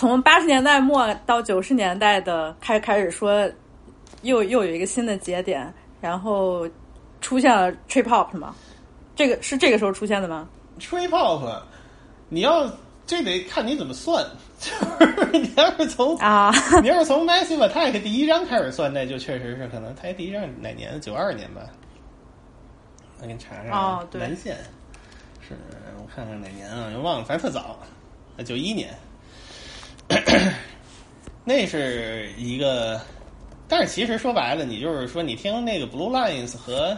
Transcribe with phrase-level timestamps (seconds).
[0.00, 3.46] 从八十年代末到九十年代的开开始说，
[4.22, 6.66] 又又有一个新的节点，然后
[7.20, 8.56] 出现了 trip hop 吗？
[9.14, 11.62] 这个是这个时候出现的吗？trip hop，
[12.30, 12.66] 你要
[13.06, 14.24] 这得看你怎么算，
[14.58, 14.70] 就
[15.06, 20.98] 是你要是从啊，你要是从 Massive Attack 第一章开始算，那就确实是可能它第一章哪年？
[21.02, 21.60] 九二年吧。
[23.20, 23.78] 我给你查查。
[23.78, 24.56] 哦对南线
[25.46, 25.54] 是
[25.98, 26.90] 我看看哪年啊？
[26.90, 27.78] 又忘了，反正特早，
[28.46, 28.88] 九一年。
[31.44, 33.00] 那是一个，
[33.68, 36.96] 但是其实说白了，你就是说你听那个 Blue Lines 和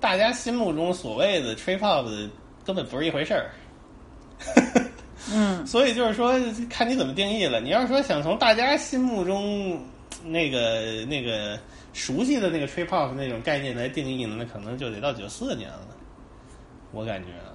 [0.00, 2.30] 大家心目中所谓的 trip hop 的
[2.64, 3.50] 根本不是一回事儿。
[5.32, 6.34] 嗯， 所以就是说，
[6.70, 7.60] 看你怎么定义了。
[7.60, 9.80] 你要是说想从大家心目中
[10.24, 11.58] 那个那个
[11.92, 15.88] 熟悉的那个 trip hop 那种概念来定义呢，那可能就得到九四年了。
[16.92, 17.50] 我感觉啊，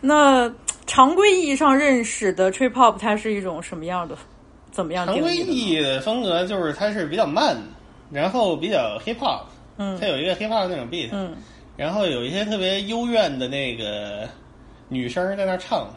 [0.00, 0.52] 那
[0.90, 4.16] 常规意义上认识的 trip hop 它是一种什么样的？
[4.72, 5.36] 怎么样常规？
[5.36, 7.56] 意义的风格就是它是比较慢，
[8.10, 9.42] 然后比较 hip hop，
[9.76, 11.36] 嗯它有一个 hip hop 那种 beat，、嗯
[11.76, 14.28] 然后有一些特别幽怨的那个
[14.88, 15.88] 女生在那唱，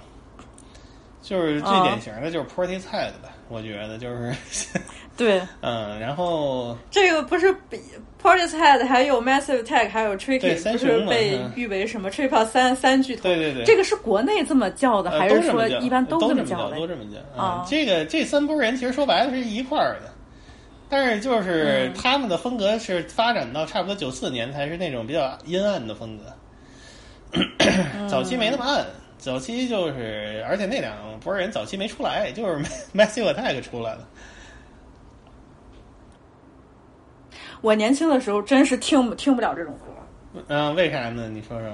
[1.23, 4.33] 就是最哦典型的就是 Porty 菜的吧，我觉得就是，
[5.17, 7.79] 对，嗯，然后这个不是比
[8.23, 13.23] Portishead 还有 Massive Attack 还有 Tricky 不是被嗯誉为什么 trip 三三巨头？
[13.23, 16.77] 对对对，这个是国内这么叫的，呃还是说一般都这都么叫的？
[16.77, 20.13] 都这么叫啊嗯这个这三拨人其实说白了是一块儿的，
[20.87, 27.43] 但是就是嗯他们的风格是发展到差不多九四年才是那种比较阴暗的风格，
[27.99, 28.85] 嗯 早期没那么暗。
[29.17, 30.93] 早期就是，而且那两
[31.23, 32.57] 拨人早期没出来，就是
[32.93, 34.05] Massive Attack 出来了。
[37.63, 41.29] 我年轻的时候真是听不听不了这种歌，嗯、为啥呢？
[41.29, 41.71] 你说说。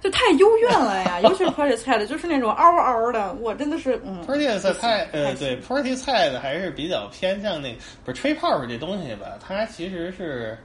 [0.00, 4.24] 就太幽怨了呀，尤其是 Portishead，就是那种嗷嗷的，我真的是嗯。
[4.24, 10.56] Porty 不菜呃对 party 菜的还是比较偏向那个不是 trip hop 这东西吧，它其实是，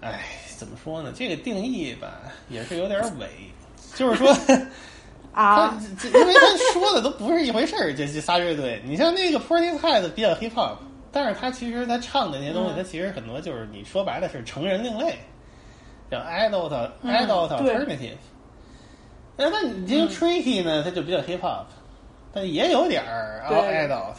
[0.00, 0.20] 哎，
[0.56, 1.12] 怎么说呢？
[1.14, 3.28] 这个定义吧也是有点伪，
[3.94, 4.34] 就是说，
[5.34, 7.92] 啊，这因为他说的都不是一回事儿。
[7.92, 10.76] 这这仨乐队，你像那个 party 菜的比较 hip hop，
[11.16, 12.76] 但是他其实他唱的那些东西，嗯。
[12.76, 15.16] 他其实很多就是你说白了是成人另类，
[16.10, 17.74] 叫 adult 嗯 adult 对。
[17.74, 18.16] alternative。
[19.34, 21.64] 那那你听 Tricky 呢，他就比较 hip hop，
[22.34, 23.56] 但也有点儿对。
[23.88, 24.16] adult。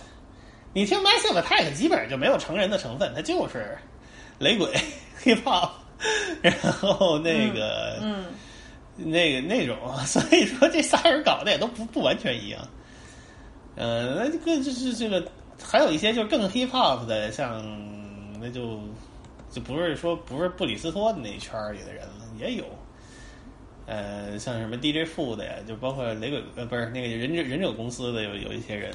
[0.74, 3.78] 你听 Massive Attack 基本上就没有成人的成分，它就是
[4.40, 4.74] 雷鬼
[5.24, 5.70] hip hop，
[6.42, 8.26] 然后那个、嗯，
[8.96, 12.60] 那个那种， 所以说这仨人搞的也都不不完全一样。
[13.76, 15.24] 呃，那这个就是这个，
[15.64, 17.64] 还有一些就是更 hip hop 的，像
[18.40, 18.80] 那就
[19.52, 22.66] 就不是说不是布里斯托的那一圈儿里的人了，也有。
[23.86, 28.94] 呃，像什么 DJ 富的呀，就包括雷鬼呃，不是那个忍者忍者公司的有有一些人，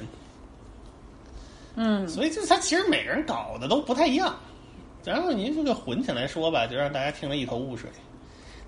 [1.75, 4.35] 嗯，所以就是他其实每个人搞的都不太一样，
[5.03, 7.89] 然后您这个混起来说吧，就让大家听了一头雾水。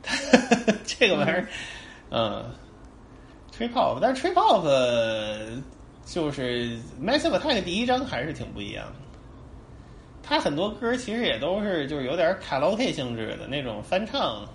[0.84, 1.48] 这个玩意儿，
[2.10, 2.44] 嗯
[3.56, 5.62] ，trip hop，但是 trip hop 呃
[6.06, 8.94] 就是 Massive Attack 第一张还是挺不一样的。
[10.24, 14.48] 他很多歌其实也都是就是有点卡拉 OK 性质的那种翻唱，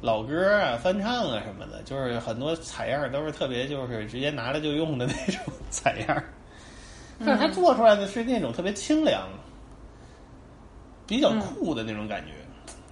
[0.00, 6.22] 老歌啊、翻唱啊什么的，就是很多采样都是特别就是直接拿来就用的那种采样。
[7.24, 9.28] 但是他做出来的是那种特别清凉、
[11.06, 12.32] 比较酷的那种感觉，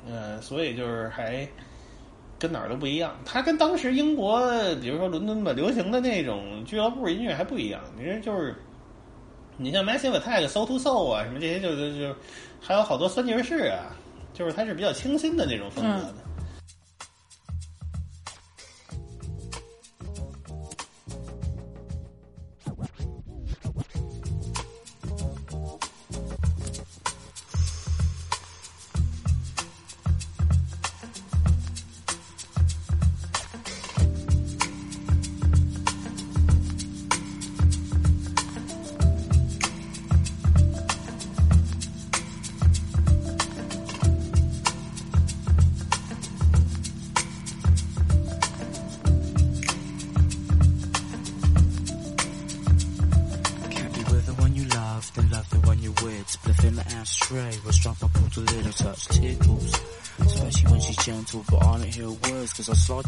[0.06, 1.46] 嗯、所以就是还
[2.40, 3.14] 跟哪儿都不一样。
[3.24, 4.40] 它跟当时英国，
[4.80, 7.80] 比如说伦敦吧，流行的那种俱乐部音乐还不一样。
[7.96, 8.56] 你这就是，
[9.58, 12.16] 你像 Massive Attack、Soul to Soul 啊，什么这些就就就
[12.60, 13.94] 还有好多酸爵士啊，
[14.32, 16.14] 就是它是比较清新的那种风格的。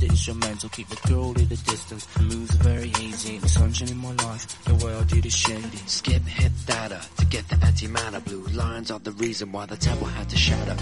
[0.03, 2.07] The instrumental, keep the girl at a distance.
[2.07, 5.79] The are very hazy, the sunshine in my life, the world I did is shady.
[5.87, 8.25] Skip hit data to get the antimatter.
[8.25, 10.77] Blue lines are the reason why the temple had to shatter.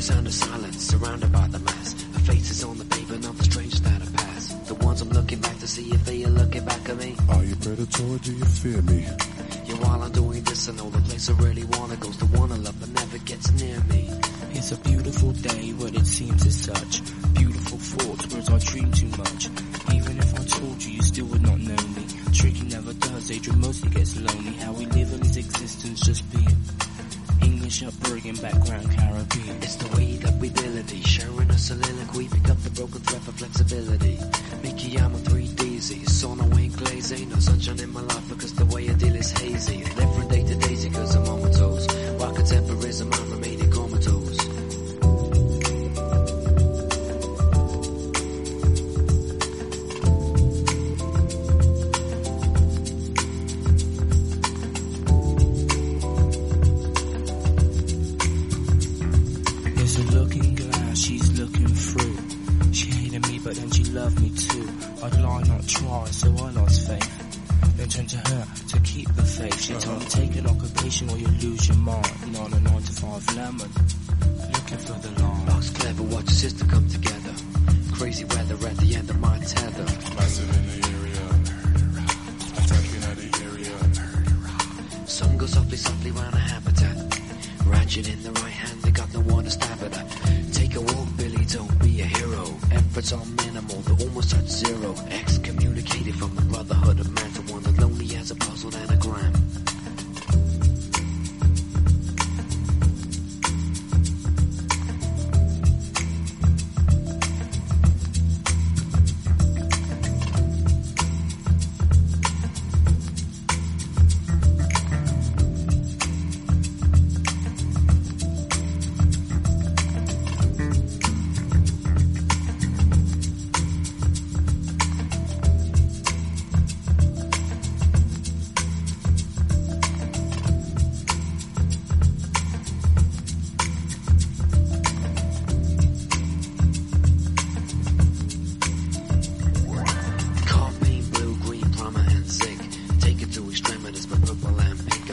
[0.00, 1.39] Sound of silence, surrounded by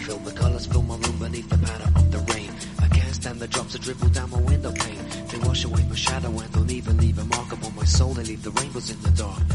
[0.09, 0.33] and pink.
[0.33, 2.51] I feel the colors fill my room beneath the patter of the rain.
[2.79, 5.27] I can't stand the drops that dribble down my window pane.
[5.27, 8.13] They wash away my shadow and don't even leave a mark upon my soul.
[8.13, 9.47] They leave the rainbows in the dark.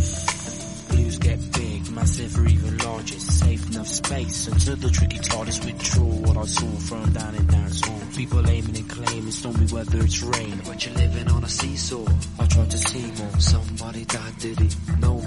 [0.91, 3.19] Blues get big, massive or even larger.
[3.19, 7.81] Safe enough space until the tricky TARDIS withdraw what I saw from down in dance
[7.85, 8.01] hall.
[8.17, 10.61] People aiming and claiming stormy weather, it's rain.
[10.67, 12.07] But you're living on a seesaw.
[12.39, 13.41] I tried to see more.
[13.41, 14.71] Somebody died, did he?
[15.01, 15.22] Nobody.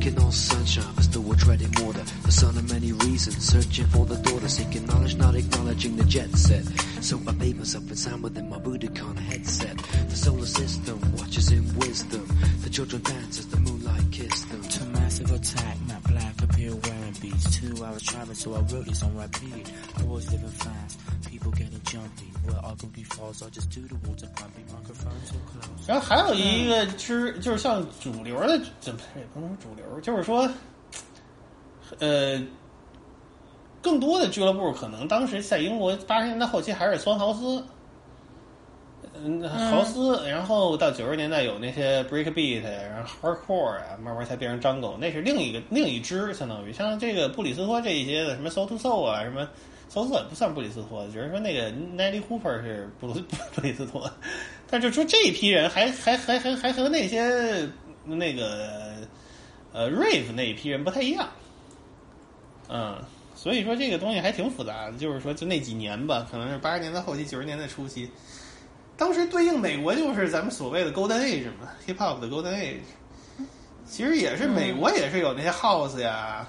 [0.00, 2.02] Walking on sunshine, but still we're treading water.
[2.22, 6.34] The son of many reasons, searching for the daughter, seeking knowledge, not acknowledging the jet
[6.38, 6.64] set.
[7.02, 9.76] So I bathe myself in sound within my Budokan headset.
[10.08, 12.26] The solar system watches in wisdom.
[12.62, 14.62] The children dance as the moonlight kiss them.
[14.62, 15.76] To massive attack,
[17.20, 17.60] appear wearing beats.
[17.60, 19.72] Two hours traveling, so I wrote this on repeat.
[20.06, 22.32] Boys living fast, people getting jumpy.
[22.46, 24.64] Well, I could be false, I just do the water pumping.
[24.72, 25.86] Microphone to close.
[25.86, 30.48] 然后还有一个之，就是像主流的，怎么也不能说主流，就是说，
[31.98, 32.40] 呃，
[33.82, 37.64] 更多的俱乐部可能当时在英国八十年代后期还是酸豪斯，
[39.22, 46.72] 嗯，豪斯，然后到九十年代有那些 breakbeat，然后 hardcore 啊，慢慢才变成张狗，那是另一个另一支，相当于。
[46.72, 49.42] 像这个布里斯托这一些的什么 soul to soul 啊，什么
[49.92, 53.14] soul to soul 也不算布里斯托，只是说那个 Nelly Hooper 是布鲁
[53.54, 54.10] 布里斯托，
[54.70, 57.68] 但就说这一批人还还还还还和那些
[58.04, 58.94] 那个
[59.72, 61.28] 呃 rave 那一批人不太一样，
[62.68, 62.96] 嗯。
[63.32, 68.10] 所以说这个东西还挺复杂的，就是说就那几年吧，可能是八十年代后期、九十年代初期，
[69.00, 72.80] 当时对应美国就是咱们所谓的 Golden Age 嘛，Hip Hop 的 Golden Age，
[73.86, 76.46] 其实也是美国也是有那些 House 呀、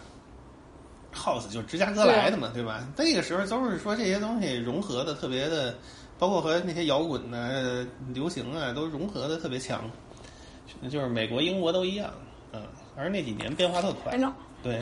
[1.16, 2.62] House 就是芝加哥来的嘛，对。
[2.62, 2.86] 吧？
[2.98, 5.74] 那个时候都是说这些东西融合的特别的，
[6.20, 9.90] 包括和那些摇滚呢、流行啊都融合的特别强，
[10.90, 12.12] 就是美国、英国都一样，
[12.52, 12.62] 嗯，
[12.98, 14.12] 而那几年变化特快。
[14.62, 14.78] 对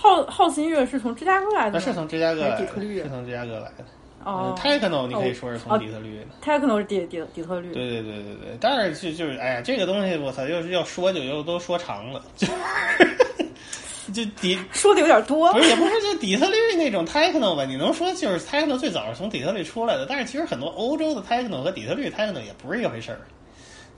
[0.00, 3.84] ，House House 音乐是从芝加哥来的是从芝加哥是从芝加哥来的。
[4.24, 6.24] 哦呃，Techno 你可以哦说是从哦底特律的。
[6.44, 12.46] Techno 是底底底特律，对对对对对，但是就就是哎呀，这个东西我操，要是要说就又都说长了，就
[14.12, 15.62] 就底 说的有点多不。
[15.62, 17.64] 是也不是就底特律那种 techno 吧？
[17.64, 23.20] 你能说就是 techno 最早是从底特律出来的，但是其实很多欧洲的 techno 和底特律 techno 也不是一回事儿，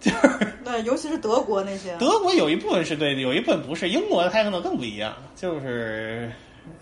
[0.01, 1.97] 就是对，尤其是德国那些。
[1.99, 6.31] 德国有一部分是对的，有一部分不是，英国的 techno 更不一样，就是。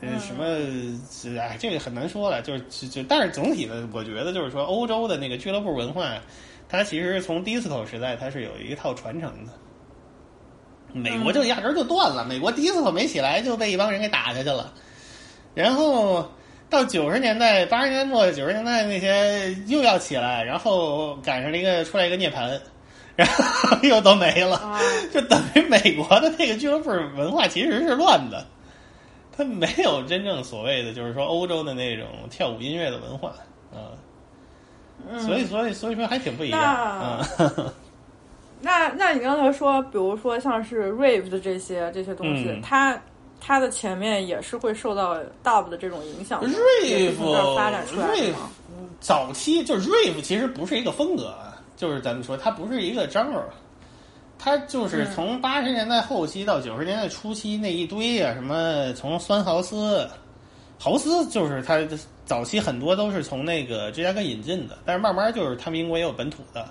[0.01, 0.45] 呃，什么？
[1.41, 2.43] 哎，这个很难说了。
[2.43, 6.15] 就是就就，但是总体的，我觉得就是说，欧洲的那个俱乐部文化，
[6.69, 9.53] 它其实从 disco 时代，它是有一套传承的。
[10.93, 14.73] 美国就压根儿就断了，美国第一次没起来就被一帮人给打下去了，
[15.55, 16.29] 然后
[16.69, 22.61] 到九十年代、八十年代末、九十年代那些又要起来，然后赶上了一个出来一个涅槃，
[23.15, 24.81] 然后 又都没了，啊
[25.13, 28.45] 就等于美国的那个俱乐部文化其实是乱的，
[29.41, 33.33] 它 没有真正所谓的就是说欧洲的那种跳舞音乐的文化
[33.73, 33.97] 啊。
[35.19, 36.61] 所以，所以，所以说还挺不一样。
[36.61, 37.73] 那嗯，
[38.61, 43.01] 那那你刚才说，比如说像是 rave 的这些这些东西，嗯它
[43.41, 48.51] 它的前面也是会受到 dub 的这种影响，rave 发展出来吗？
[49.01, 53.41] 早期就是 rave，其实不是一个风格，啊，就是咱们说它不是一个 genre，
[54.43, 60.09] 它就是从八十年代后期到九十年代初期那一堆啊，什么从酸豪斯，
[60.79, 61.79] 豪斯就是他
[62.25, 66.71] 早期很多都是从那个芝加哥引进的，但是慢慢就是他们英国也有本土的，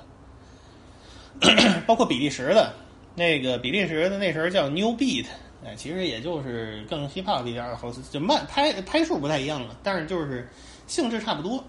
[1.85, 2.73] 包括比利时的，
[3.13, 5.27] 那个比利时的那时候叫 New Beat，
[5.63, 10.49] 哎，其实也就是更 hip hop 一点儿的 house，就慢拍拍数不太一样了，但是就是
[10.87, 11.63] 性质差不多。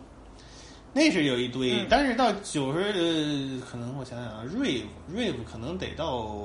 [0.93, 6.37] 那是有一堆，嗯但是到九十、呃，可能我想想啊，rave rave 可能得到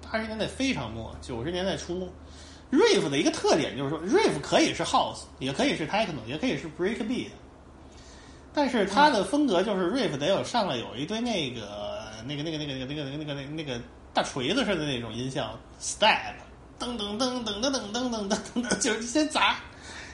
[0.00, 2.08] 八十年代非常末，九十年代初。
[2.72, 7.28] rave 的一个特点就是说，rave 可以是 house，也可以是 techno，也可以是 breakbeat，
[8.52, 13.80] 但是它的风格就是 rave 得有上来有一堆那个那个那个那个那个那个那个那个那个
[14.12, 16.34] 大锤子似的那种音效，stab，
[16.80, 19.60] 噔噔噔噔噔噔噔噔噔噔，就是先砸。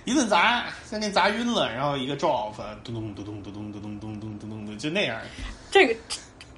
[0.05, 5.21] 一顿砸，先给砸晕了，然后一个 drop，咚咚咚咚咚咚咚咚咚咚咚咚，就那样。
[5.71, 5.95] 这个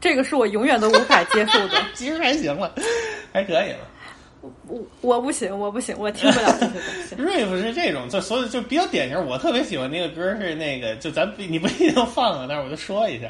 [0.01, 2.75] 这个是我永远都无法接受的， 其实还行了，
[3.33, 3.89] 还可以了。
[4.67, 7.17] 我我不行，我不行，我听不了这些东西。
[7.23, 9.27] rave 是这种，就所以就比较典型。
[9.27, 13.29] 我特别喜欢那个歌是那个，就咱不你不一定放啊，但是我就说一下，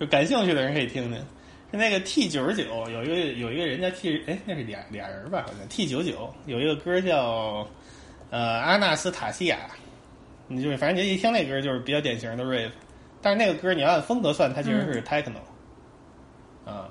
[0.00, 1.22] 就感兴趣的人可以听听。
[1.70, 5.42] 是那个 T 九十九有一个有一个人叫 T，哎，那是俩俩人吧？
[5.46, 7.68] 好像 T 九九有一个歌叫
[8.30, 9.58] 呃阿纳斯塔西亚，
[10.48, 12.70] 你就是反正你一听那歌就是比较典型的 rave，
[13.22, 15.40] 但是那个歌你要按风格算，它其实是 techno，、
[16.64, 16.88] 啊，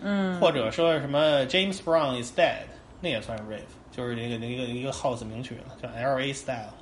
[0.00, 2.64] 嗯，或者说什么 James Brown is dead，
[3.00, 6.72] 那也算是 rave，就是那个那个一个 house 名曲了，叫 L A Style，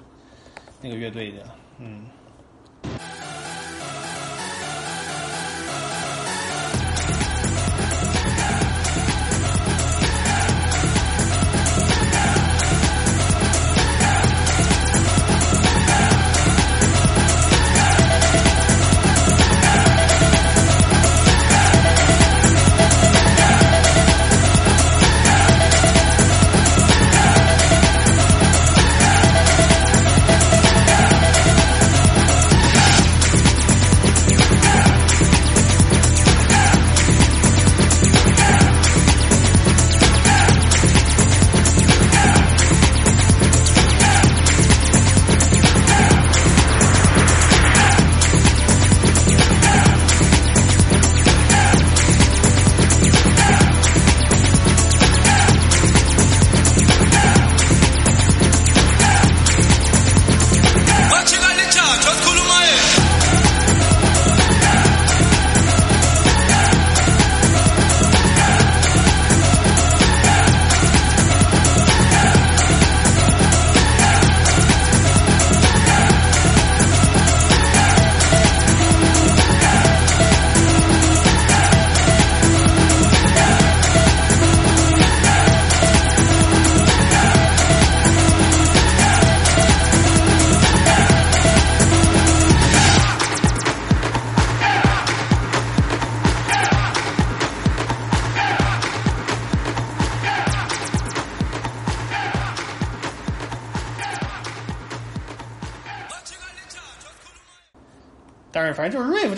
[0.81, 1.45] 那个乐队的，
[1.79, 2.05] 嗯。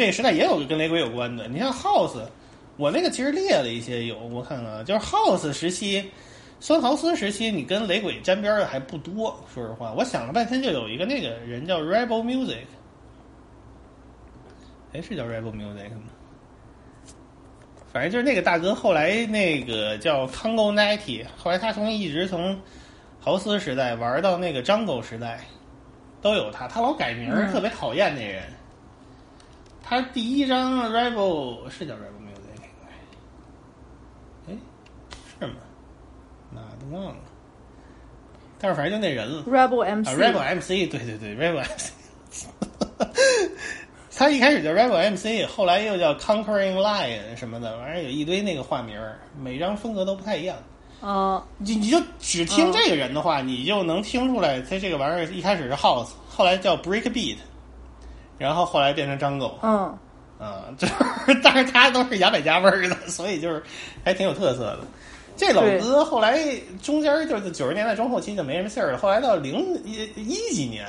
[0.06, 1.48] 就是 rave 这个时代也有跟雷鬼有关的。
[1.48, 2.20] 你像 house，
[2.76, 6.10] 我那个其实列了一些有，我看看啊，就是 house 时期、
[6.60, 9.38] 酸豪斯时期，你跟雷鬼沾边的还不多。
[9.52, 12.64] 说实话，我想了半天，就有一个那个人叫 Rebel Music，
[14.92, 16.12] 哎，是叫 Rebel Music 吗？
[17.92, 22.58] 反正就是那个大哥，后来那个叫 Congo Nighty，后来他从一直从
[23.18, 25.40] 豪斯时代玩到那个 Jungle 时代，
[26.20, 26.68] 都有他。
[26.68, 28.42] 他老改名特别讨厌那人。
[29.88, 32.60] 他第一张 Rebel 是叫 Rebel Music，
[34.48, 34.56] 哎，
[35.38, 35.54] 是吗？
[36.50, 37.16] 妈的忘了。
[38.58, 39.44] 但是反正就那人了。
[39.44, 42.46] Rebel 啊 MC，，Rebel MC，对对对，Rebel MC，
[44.16, 50.56] 他一开始叫 Rebel MC，后来又叫 Conquering Lion 什么的，反正有一堆那个化名儿，每张风格都不太一样。
[51.02, 57.36] 嗯你你就只听这个人的话，你就能听出来，他这个玩意儿一开始是 house，后来叫 break beat，
[58.38, 59.98] 然后后来变成 jungle，嗯
[60.38, 60.94] 啊， 就是，
[61.42, 63.62] 但是他都是牙买加味儿的，所以就是
[64.04, 64.80] 还挺有特色的。
[65.36, 66.38] 这老哥后来
[66.82, 70.86] 中间就是九十年代中后期就没什么信儿了，后来到零一一几年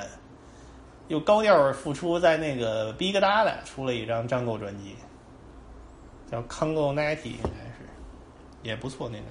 [1.09, 4.95] 又高调复出，在那个 Big Dada 出了一张 Jungle 专辑，
[6.31, 7.87] 叫 Congo Natty，应该是
[8.63, 9.27] 也不错那张。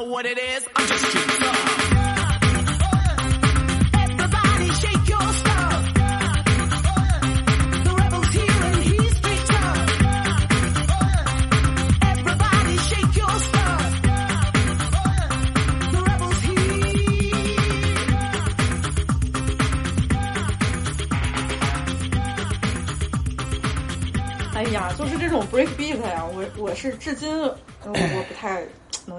[0.00, 0.66] Know what it is?
[0.74, 1.92] I'm just too tough.
[3.94, 5.94] Everybody shake your stuff.
[7.84, 9.90] The rebels here and he's straight tough.
[12.12, 14.02] Everybody shake your stuff.
[15.92, 16.58] The rebels here.
[24.54, 28.64] 哎呀，就是这种 break beat 呀，我我是至今我我不太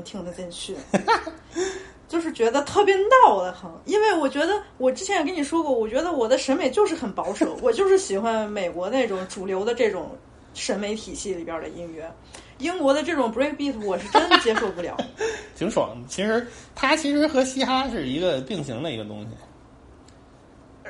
[0.01, 0.75] 能听得进去，
[2.09, 3.69] 就是觉得特别闹得很。
[3.85, 10.17] 因为我觉得我之前也跟你说过，我觉得我的审美就是很保守，我就是喜欢美国那种主流的这种
[10.53, 12.11] 审美体系里边的音乐。
[12.57, 14.95] 英国的这种 break beat 我是真接受不了。
[15.55, 16.07] 挺爽的。
[16.07, 19.29] 其实它其实和嘻哈是一个并行的一个东西，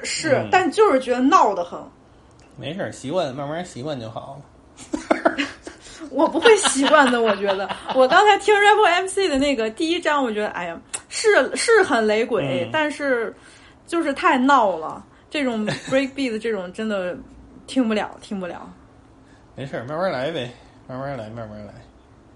[0.03, 1.79] 是嗯，但就是觉得闹得很。
[2.57, 4.41] 没事，习惯慢慢习惯就好了。
[6.11, 7.69] 我不会习惯的，我觉得。
[7.95, 13.35] 我刚才听 Rebel MC 的那个第一章，我觉得，哎呀，是是很雷鬼，嗯但是
[13.87, 15.03] 就是太闹了。
[15.29, 17.17] 这种 break beat 这种真的
[17.65, 18.69] 听不了，听不了。
[19.55, 20.51] 没事儿，慢慢来呗，
[20.87, 21.73] 慢慢来，慢慢来。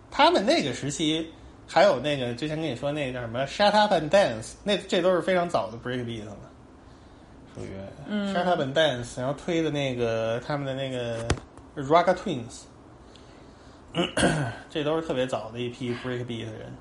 [0.09, 1.29] 他们那个时期
[1.67, 6.37] 还有那个之前跟你说那个叫什么 “Shut Up and Dance”，那这都是非常早的 break beat 了，
[7.53, 11.27] 属于、Shut Up and Dance，然后推的那个他们的那个
[11.75, 12.63] Raga Twins，
[14.69, 16.71] 这都是特别早的一批 break beat 的人。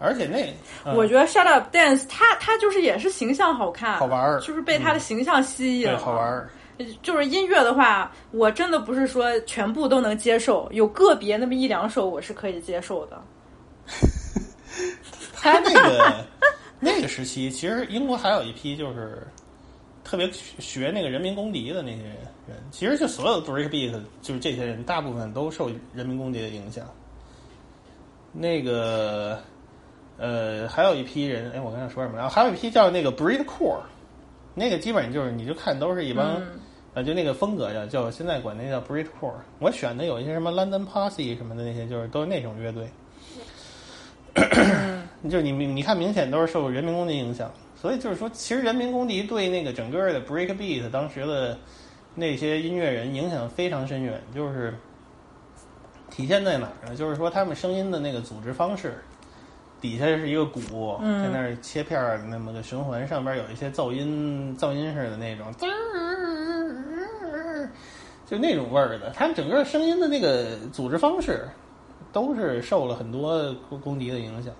[0.00, 0.52] 而且那、
[0.84, 6.50] 嗯我觉得 Shut Up Dance，他他就是也是形象好看，好玩儿就是被他的形象吸引好玩儿。
[7.02, 13.22] 就是音乐的话，我真的不是说全部都能接受，有个别那么一两首我是可以接受的。
[15.36, 16.24] 他那个
[16.80, 19.22] 那个时期，其实英国还有一批就是
[20.02, 22.16] 特别学那个人民公敌的那些人，
[22.70, 26.86] 其实就所有的 breakbeat，就是这些人大部分都受人民公敌的影响。
[28.32, 29.38] 那个
[30.18, 32.28] 呃，还有一批人，哎，我刚才说什么了？
[32.28, 33.80] 还有一批叫那个 bread core，
[34.54, 36.34] 那个基本上就是你就看都是一帮。
[36.40, 36.60] 嗯
[36.94, 39.32] 呃，就那个风格叫叫现在管那叫 bread core。
[39.58, 42.88] 我选的有一些什么 London Posse 什么的那些，就是都是那种乐队。
[45.28, 51.58] 就是你你看，明显都是受人民公敌影响，所以就是说，其实人民公敌对那个整个的 breakbeat 当时的
[52.14, 54.74] 那些音乐人影响非常深远，就是
[56.10, 56.96] 体现在哪儿呢？
[56.96, 58.94] 就是说他们声音的那个组织方式，
[59.80, 65.52] 底下是一个鼓，在那儿切片儿，那么个循环，上边有一些噪音噪音似的那种，
[68.26, 71.46] 就那种味儿的，他们整个声音的那个组织方式。
[72.12, 74.54] 都是受了很多公敌的影响，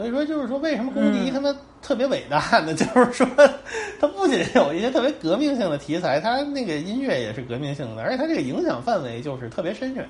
[0.00, 2.72] 所以说就是说，为什么公敌他们特别伟大呢？
[2.72, 3.26] 就是说，
[4.00, 10.08] 他不仅有一些特别革命性的题材，他那个音乐也是革命性的，而且他这个影响范围就是特别深远。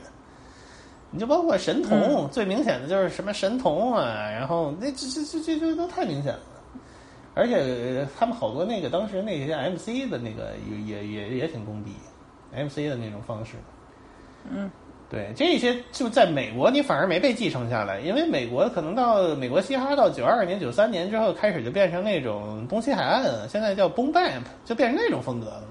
[1.10, 6.40] 你就包括神童，最明显的就是什么神童啊，然后那这这这这这都太明显了。
[7.34, 11.90] 而且他们好多那个当时那些 MC 的那个也也也也挺公敌
[12.54, 13.56] ，MC 的那种方式。
[14.48, 14.70] 嗯。
[15.10, 25.64] 对，这些就在美国，你反而没被继承下来，因为美国可能到美国嘻哈到九二年、九三年之后，开始就变成那种东西海岸，现在叫 boom bap，就变成那种风格了。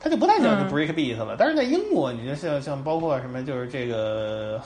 [0.00, 1.36] 它就不太讲究 break beat 了。
[1.38, 4.60] 但是在英国，你就像像包括什么，就是这个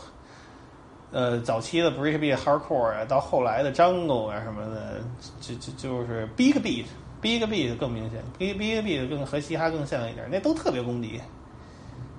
[1.10, 5.02] 呃早期的 break beat hardcore 啊，到后来的 jungle 啊什么的，
[5.38, 11.20] 就就就是 big beat，big beat 更明显，big big beat 更和嘻哈更像一点，那都特别公敌。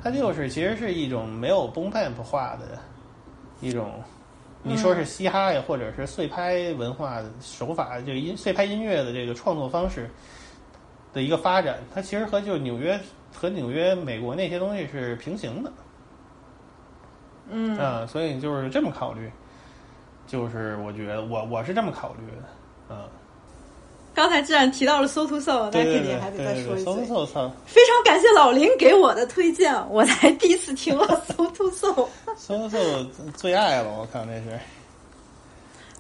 [0.02, 2.80] 它就是其实是一种没有 boom bap 化的
[3.60, 4.02] 一种，
[4.64, 10.10] 你说是嘻哈呀，或者是碎拍文化的手法，这个音碎拍音乐的这个创作方式
[11.14, 13.00] 的一个发展，它其实和就纽约
[13.34, 15.72] 和纽约美国那些东西是平行的。
[17.50, 19.32] 嗯啊，所以就是这么考虑，
[20.28, 23.06] 就是我觉得我我是这么考虑的，啊，
[24.18, 26.86] 刚才既然提到了 So to So，那肯定还得再说一嘴。
[26.86, 32.10] 搜搜搜非常感谢老林给我的推荐，我才第一次听了 So to So。
[32.36, 34.60] So to So 最爱了，我靠那是，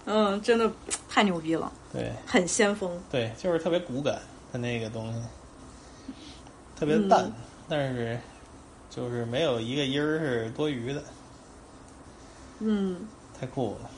[0.05, 0.67] 嗯，真的
[1.07, 2.89] 太牛逼了，对很先锋。
[3.11, 4.15] 对，就是特别骨感
[4.51, 6.13] 的那个东西，
[6.75, 7.33] 特别淡，嗯
[7.69, 8.19] 但是
[8.89, 11.03] 就是没有一个音儿是多余的，
[12.61, 13.07] 嗯，
[13.39, 13.91] 太酷了。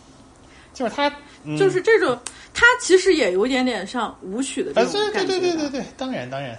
[0.73, 1.09] 就是它，
[1.43, 2.17] 嗯、就是这种，
[2.53, 5.39] 它其实也有点点像舞曲的这啊，种感觉啊。
[5.39, 6.57] 对对对对对，当然当然，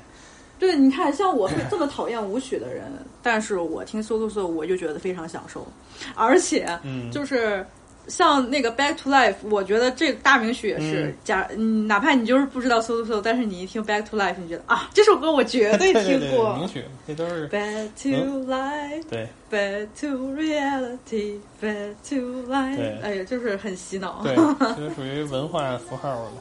[0.58, 2.84] 对，你看，像我是这么讨厌舞曲的人，
[3.22, 5.66] 但是我听 So to So 我就觉得非常享受，
[6.14, 7.10] 而且嗯。
[7.10, 7.66] 就是
[8.10, 16.54] 像那个 Back to Life，我觉得这个大名曲也是嗯，假，嗯，哪怕你就是不知道 So So，但是你一听 Back to Life，你觉得啊，这首歌我绝对 对听对过。
[16.56, 22.76] 名曲，这都是 Back to life, 对 back to reality, back to life。
[22.76, 24.20] 对哎呀，就是很洗脑。
[24.24, 24.34] 对，
[24.76, 26.32] 这属于文化符号了。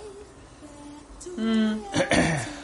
[1.37, 1.79] 嗯，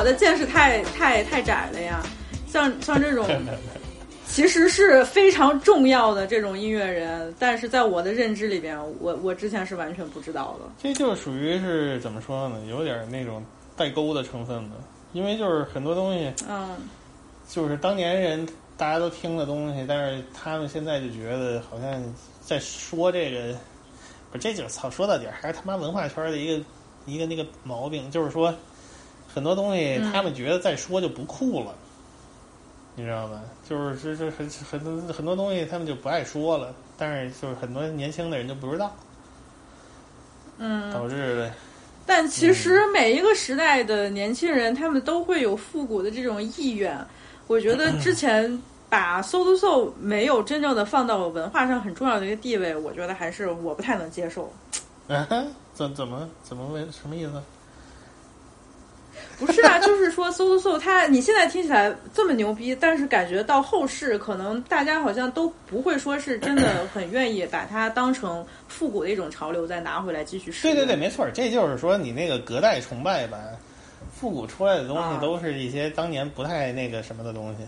[0.00, 2.02] 我的见识太太太窄了呀？
[2.48, 3.28] 像像这种
[4.26, 10.72] 其实是非常重要的这种音乐人，但是在我的认知里边，我我之前是完全不知道的。
[10.82, 12.62] 这就属于是怎么说呢？
[12.66, 13.44] 有点那种
[13.76, 14.76] 代沟的成分的，
[15.12, 16.78] 因为就是很多东西，嗯
[17.46, 22.02] 就是当年人大家都听的东西，但是他们现在就觉得好像
[22.40, 23.54] 在说这个，
[24.32, 26.64] 不，这就是操，说到底儿还是他妈文化圈的一个
[27.04, 28.54] 一个那个毛病，就是说
[29.34, 31.74] 很多东西嗯他们觉得再说就不酷了。
[32.96, 33.40] 你知道吗？
[33.66, 38.94] 就是这这很很多很多东西他们就不爱说了，但是就是很多年轻的人就不知道，
[40.58, 41.52] 嗯，导致的
[42.04, 46.98] 但其实每一个时代的年轻人，他们都会有复古的这种意愿。
[47.46, 54.52] 我觉得 之前把 soul to soul 没有真正的放到文化上很重要的一个地位，我觉得还是我不太能接受。
[55.08, 55.26] 啊，
[55.72, 57.40] 怎怎么怎么为什么意思？
[59.40, 70.76] 不是啊， 就是说 soul to soul 它你现在听起来这么牛逼，但是感觉到后世可能大家好像都不会说是真的 很愿意把它当成复古的一种潮流再拿回来继续使用。
[70.76, 73.38] 对对对，没错儿，这就是说你那个隔代崇拜吧，
[74.14, 77.64] 复古出来的东西啊都是一些当年不太那个什么的东西，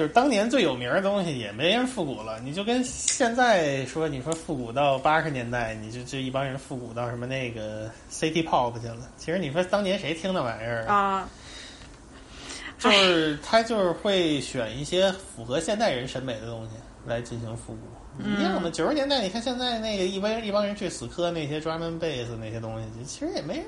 [0.00, 2.40] 就是当年最有名的东西也没人复古了。
[2.40, 8.96] 你就跟现在说，你说复古到八十年代，你就就一帮人复古到什么那个 City Pop 去了。
[9.18, 10.86] 其实你说当年谁听那玩意儿？
[10.86, 11.28] 啊，
[12.78, 16.70] 就是他就是会选一些符合现代人审美的东西
[17.04, 17.80] 来进行复古。
[18.24, 23.66] 一样的，九十年代，你看现在那个一帮一帮人去死磕那些 drum and bass 那些东西，其实也没人。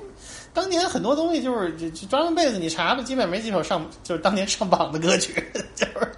[0.53, 5.33] 当年很多东西就是就就装上被子你查吧，基本没几首上就是当年上榜的歌曲，
[5.75, 6.11] 就是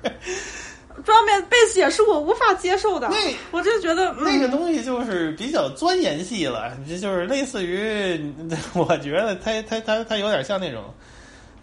[1.03, 3.15] 装面贝斯也是我无法接受的那。
[3.51, 8.33] 我真觉得、嗯、那个东西就是比较钻研系了，这就是类似于，
[8.73, 10.83] 我觉得它它它它有点像那种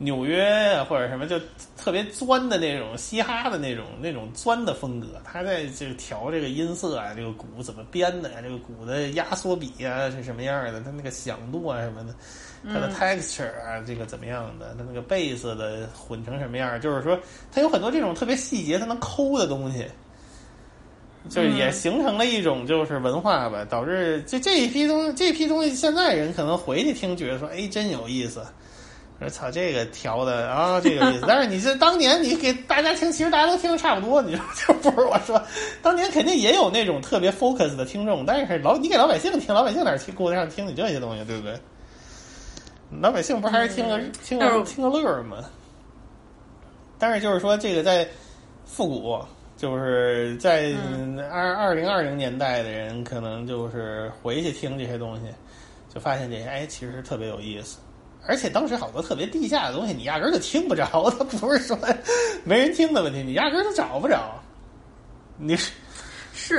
[0.03, 1.38] 纽约啊或者什么，就
[1.77, 5.07] 特别钻的那种嘻哈的那种那种钻的风格。
[5.25, 12.15] 他在这个调这个音色啊，这个鼓怎么编的呀、这个鼓的压缩比啊是什么样的，它那个响度啊什么的，
[12.65, 17.19] 它的 texture 啊这个怎么样的，它那个贝斯的混成什么样，就是说
[17.53, 19.87] 它有很多这种特别细节，它能抠的东西。
[21.29, 28.45] 就是也形成了一种就是文化吧，导致这这一批东这批东西，现在人可能回去听，觉得说，哎，真有意思。
[29.23, 31.25] 说操，这个调的啊，这个意思。
[31.27, 34.21] 但是你这当年你给大家听，其实大家都听的差不多。
[34.21, 35.43] 你说就不是我说，
[35.83, 41.59] 当年肯定也有那种特别 focus 的听众，但是老你给老百姓听，老百姓哪听顾得上听你这些东西，对不对？
[43.01, 45.39] 老百姓不还是听个、听个听个乐儿吗？
[46.99, 48.07] 但是就是说，这个在
[48.67, 49.19] 复古，
[49.57, 50.75] 就是在
[51.31, 55.23] 二二零二零年代的人，可能就是回去听这些东西，
[55.93, 57.79] 就发现这些哎，其实特别有意思。
[58.27, 60.85] 而且当时好多特别地下的东西，你压根儿就听不着，
[61.19, 61.77] 它不是说
[62.45, 64.41] 没人听的问题，你压根儿就找不着。
[65.39, 65.73] 你是
[66.35, 66.57] 是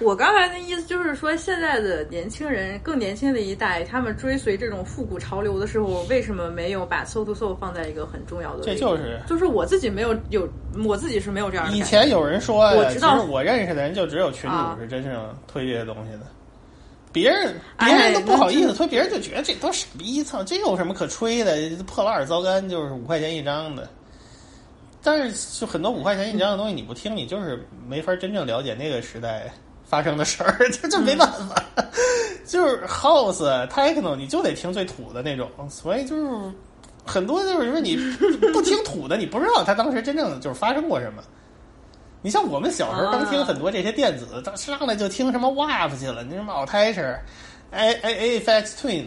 [0.00, 8.62] 我我刚才的意思就是说，现在的年轻人更年轻的一代，他们追随这种复古潮流的时候，为什么没有把 soul to soul 放在一个很重要的？
[8.62, 10.48] 这就是就是我自己没有有
[10.84, 11.76] 我自己是没有这样的。
[11.76, 16.26] 以前有人说我知道我认识的人就只有群啊主是真正推这些东西的，
[17.12, 21.68] 别人别哎人都不好意那思推，别人就觉得这都傻逼，操，这有什么可吹的？
[21.84, 23.88] 破烂儿糟干就是五块钱一张的。
[25.02, 29.52] 但是就很多五块钱一张的东西，你不听，你就是没法真正了解那个时代
[29.84, 31.64] 发生的事儿， 这这没办法。
[32.46, 36.52] 就是 house techno，你就得听最土的那种，所以就是
[37.06, 37.96] 很多就是说你
[38.52, 41.22] 不听土的，你不知道他当时真正就是发生过什么。
[42.22, 47.18] 你像我们小时候刚听很多这些电子，当上来就听什么 WAP 去了，你什么 Altair、
[47.70, 49.06] A A FX Twin，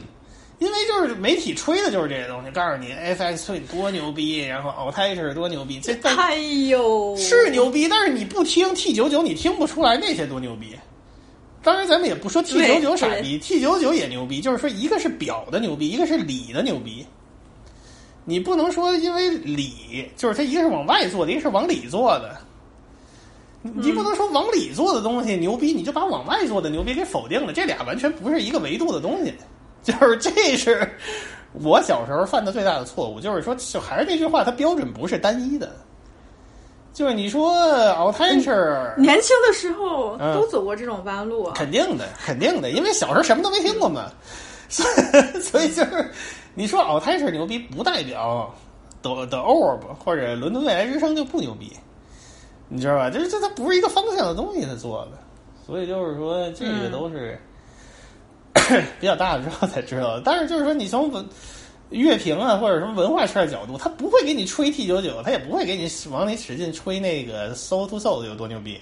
[0.57, 10.75] 因为就是媒体吹的就是这些东西，告诉你 FX Twin 多牛逼，然后 Altair 多牛逼，这但哎呦，是牛逼，但是你不听 T 九九，你听不出来那些多牛逼。
[11.61, 17.05] 当然，咱们也不说 T 九九傻逼，T 九九也牛逼，就是说一个是表的牛逼，一个是里的牛逼。
[18.25, 22.37] 你不能说因为里就是它一个是往外做的，一个是往里做的。
[23.63, 29.33] 你不能说往里做的东西牛逼，你就把往外做的牛逼给否定了，这俩完全不是一个维度的东西。
[29.81, 30.87] 就是这是
[31.53, 35.71] 我小时候犯的最大的错误，就是说，就还是那句话，它标准不是单一的。
[36.93, 41.53] 就是你说 Altair，、年轻的时候嗯都走过这种弯路啊。
[41.55, 44.11] 肯定的，肯定的，因为小时候什么都没听过嘛，
[44.69, 46.11] 所以所以就是
[46.53, 48.53] 你说 Altair 牛逼，不代表
[49.01, 51.73] the the Orb 或者伦敦未来之声就不牛逼，
[52.75, 53.07] 你知道吧？
[53.07, 55.19] 这这它不是一个方向的东西，它做的，
[55.63, 57.39] 所以就是说这个都是、
[58.99, 60.23] 比较大了之后才知道的。
[60.25, 61.23] 但是就是说，你从文
[61.91, 68.79] 乐评啊或者什么文化圈角度，他不会给你吹 T 九九，他也不会给你往里使劲吹那个 Soul to Soul 有多牛逼。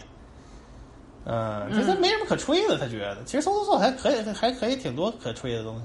[1.26, 5.84] 嗯，这他没什么可吹的，他觉得其实 Soul to Soul 还可以，还可以挺多可吹的东西。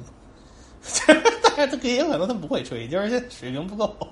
[1.56, 3.92] 但是他也有可能他不会吹，就是这水平不够。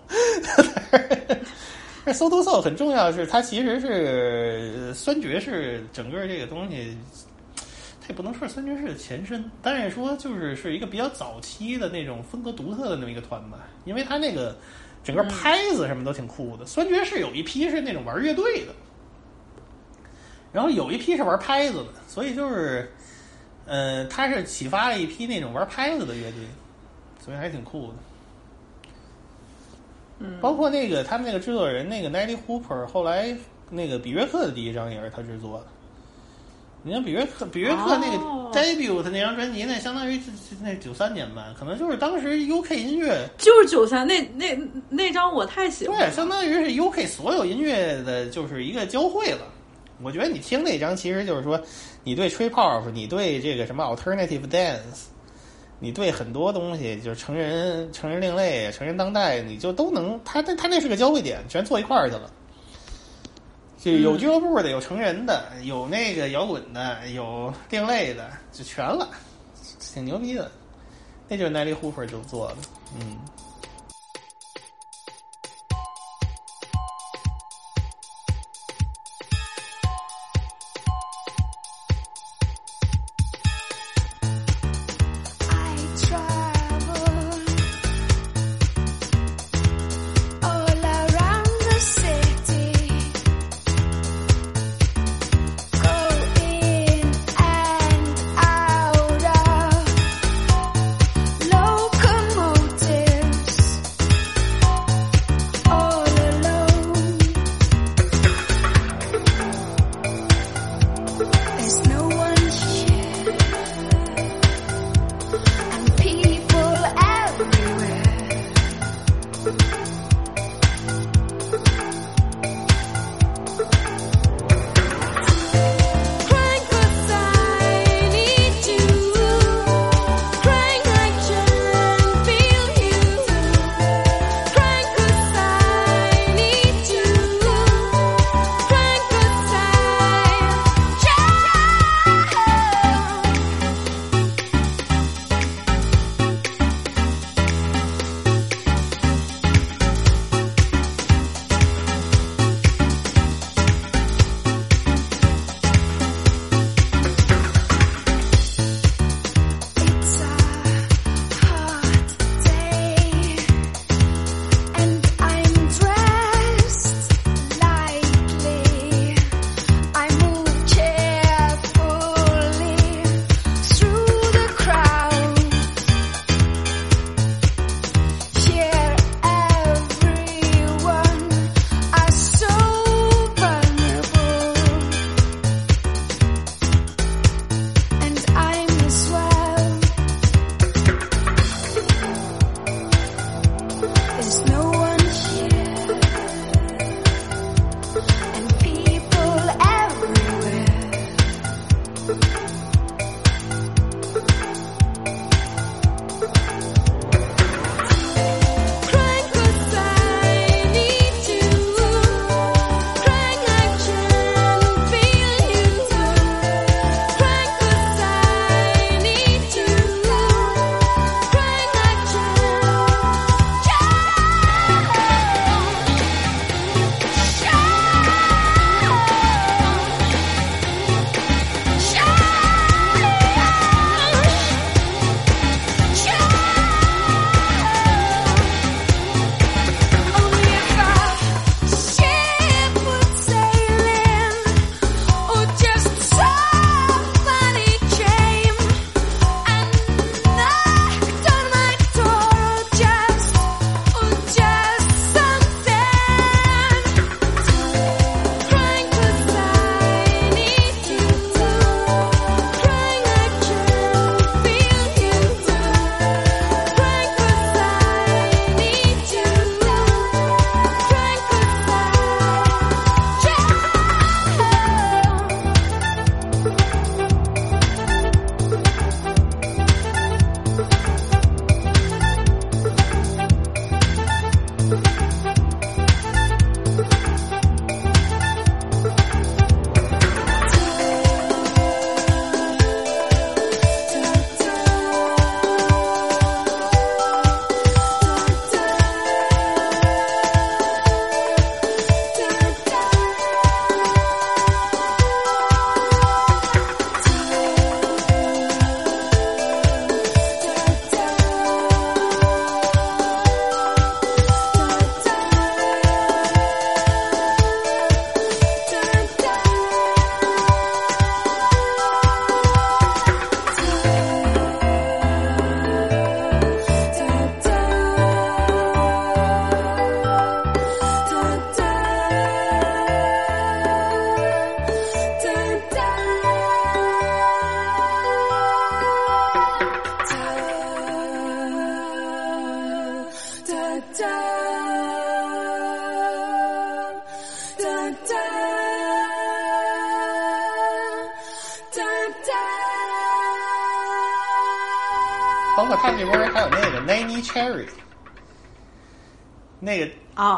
[2.04, 6.96] 但 Soul to Soul 很重要的是，它其实是酸爵士整个这个东西，
[8.00, 14.54] 它也不能说是酸爵士的前身，但是说就是是一个比较早期的那种风格独特的那么一个团吧，因为它那个
[15.02, 16.66] 整个拍子什么都挺酷的。
[16.66, 18.74] 酸爵士有一批是那种玩乐队的，
[20.52, 22.92] 然后有一批是玩拍子的，所以就是，
[23.64, 26.40] 呃，它是启发了一批那种玩拍子的乐队，
[27.24, 27.94] 所以还挺酷的。
[30.24, 33.36] 嗯，包括那个他们那个制作人那个 Nelly Hooper，后来
[33.70, 35.66] 那个比约克的第一张也是他制作的。
[36.86, 40.20] 你像比约克，比约克那个哦 debut 他那张专辑，那相当于
[40.62, 44.54] 那九三年吧，可能就是当时 UK 音乐就是九三那那
[44.90, 49.46] 那张我太喜欢对，相当于是 UK 所有音乐的就是一个交汇了。
[50.02, 51.58] 我觉得你听那张，其实就是说，
[52.02, 55.06] 你对 trip hop，你对这个什么 alternative dance，
[55.78, 62.30] 你对很多东西，就是成人、成人另类、成人当代，你就都能，他他他那是个交汇点，全坐一块儿去了。
[63.78, 69.10] 就有俱乐部的，有成人的，有那个摇滚的，有另类的，就全了，
[69.78, 70.50] 挺牛逼的。
[71.28, 72.56] 那就是奈利·胡珀就做的，
[72.98, 73.18] 嗯。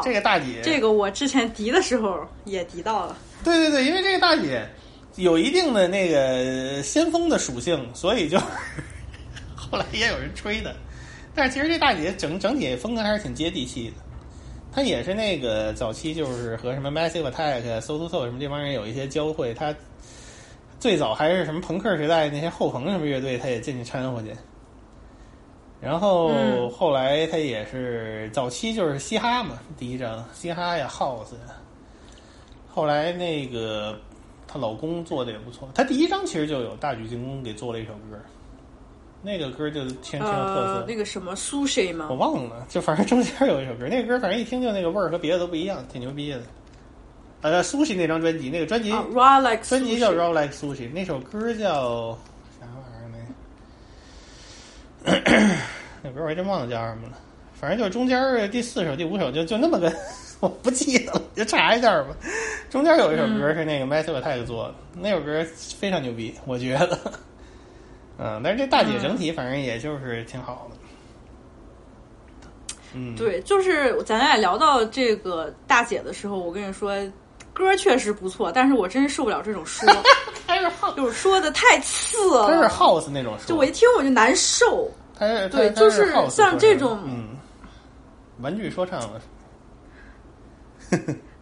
[0.07, 3.17] 这个大姐，这个我之前敌的时候也敌到了。
[3.43, 4.67] 对对对，因为这个大姐
[5.17, 8.39] 有一定的那个先锋的属性，所以就
[9.55, 10.75] 后来也有人吹的。
[11.35, 13.95] 但是其实这大姐整整体风格还是挺接地气的。
[14.71, 19.53] 她也是那个早期就是和什么 Massive Attack、Soul to Soul 什么这帮人有一些交汇。
[19.53, 19.75] 她
[20.79, 24.29] 最早还是什么朋克时代那些后朋什么乐队，她也进去掺和去。
[25.79, 31.55] 然后嗯后来他也是早期就是嘻哈嘛，第一张嘻哈呀、House 呀。
[32.67, 33.99] 后来那个
[34.47, 38.17] 她老公做的也不错，她第一张其实就有大举进攻给做了一首歌，
[39.21, 40.85] 那个歌就挺挺有特色呃，。
[40.87, 42.15] 那个什么 sushi 吗我？
[42.15, 46.41] 忘了，就反正中间有一首歌，那个歌反正一听就那个味儿和别的都不一样，挺牛逼的。
[47.41, 48.91] 呃，Sushi 那张专辑，那个专辑、
[49.63, 52.17] 专辑叫 Raw Like Sushi，那首歌叫
[55.07, 55.55] 那？
[56.03, 57.17] 那歌我还真忘了叫什么了。
[57.53, 59.91] 反正就是中间第四首、第五首就就那么个，
[60.39, 62.15] 我不记得了，就查一下吧。
[62.69, 65.43] 中间有一首歌是那个 Massive Attack 做的，那首歌
[65.79, 66.99] 非常牛逼，我觉得。
[68.19, 70.77] 嗯，但是这大姐整体反正也就是挺好的。
[72.93, 76.95] 嗯，对，就是咱俩聊到这个大姐的时候，我跟你说，
[77.57, 79.91] 歌确实不错，但是我真受不了这种说，
[80.45, 84.89] 她是 house，就是说的太刺她是了，house 那种说，就我一听我就难受。
[85.17, 87.29] 他是对就是像这种嗯，
[88.39, 89.19] 玩具说唱了。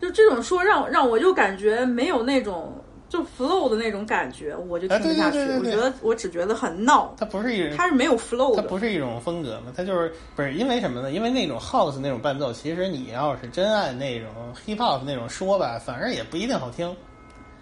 [0.01, 2.73] 就这种说让让我就感觉没有那种
[3.15, 5.39] 就 flow 的那种感觉，我就听不下去。
[5.39, 8.67] 啊对对对对对我觉得我只觉得很闹，它不是一它是没有 flow 它的。
[8.67, 11.11] 不是一种风格嘛，它就是不是因为什么呢？
[11.11, 14.29] 因为那种 house 那种伴奏，其实你要是真按那种
[14.65, 16.93] hip hop 那种说吧，反而也不一定好听。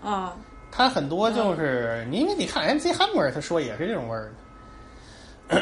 [0.04, 0.36] 啊，
[0.72, 4.32] 它很多就是，你因为你看 MC Hammer 他说也是这种味儿
[5.48, 5.62] 的，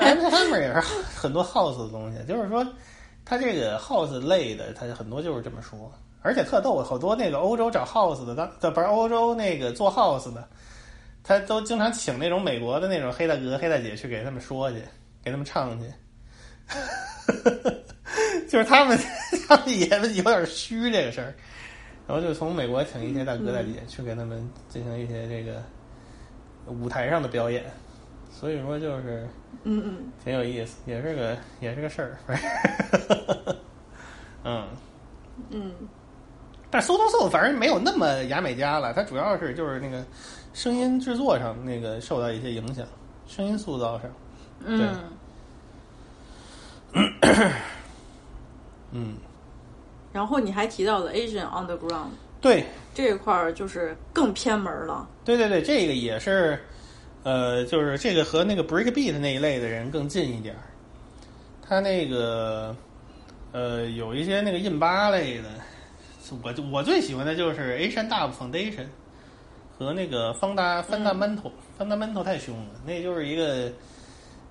[0.00, 0.80] MC Hammer 也是
[1.16, 2.66] 很多 house 的东西，就是说
[3.24, 5.90] 他这个 house 类的，他很多就是这么说，
[6.28, 10.46] 而且特逗，好多那个欧洲找 house 的，当不是欧洲那个做 house 的，
[11.24, 14.76] 他都经常请那种美国的那种黑大哥、黑大姐去给他们说去，
[15.24, 15.86] 给他们唱去。
[18.46, 18.98] 就是他们，
[19.48, 21.32] 他们也有点虚这个事儿，
[22.06, 25.62] 然后就从美国请一些大哥大姐去给他们进行一些这个
[26.66, 27.64] 舞台上的表演，
[28.30, 29.26] 所以说就是
[29.64, 32.18] 嗯嗯，挺有意思，也是个也是个事儿。
[34.44, 34.68] 嗯
[35.50, 35.72] 嗯，
[36.70, 40.04] 但搜搜搜反正没有那么牙美加了，它主要是就是那个
[40.52, 42.86] 声音制作上那个受到一些影响，
[43.26, 44.10] 声音塑造上。
[44.64, 44.96] 嗯，
[48.90, 49.16] 嗯，
[50.12, 52.08] 然后你还提到了 Asian Underground
[52.40, 55.08] 对这一块儿，就是更偏门了。
[55.24, 56.58] 对对对，这个也是，
[57.22, 60.60] 呃，就是这个和那个 breakbeat 那一类的人更近一点儿。
[61.62, 62.74] 他那个
[63.52, 65.48] 呃有一些那个印巴类的，
[66.42, 68.86] 我就我最喜欢的就是 Asian Dub Foundation
[69.78, 73.70] 和那个方大 Fundamental、Fundamental 太凶了，那就是一个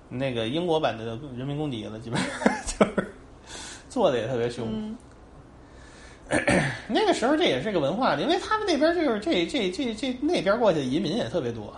[0.08, 2.30] 那个英国版的人民公敌了，基本上
[2.66, 3.14] 就是
[3.88, 4.66] 做的也特别凶。
[4.70, 4.96] 嗯
[6.88, 11.74] 那个时候这也是个文化，因为他们那边就是这这这这那边过去的移民也特别多，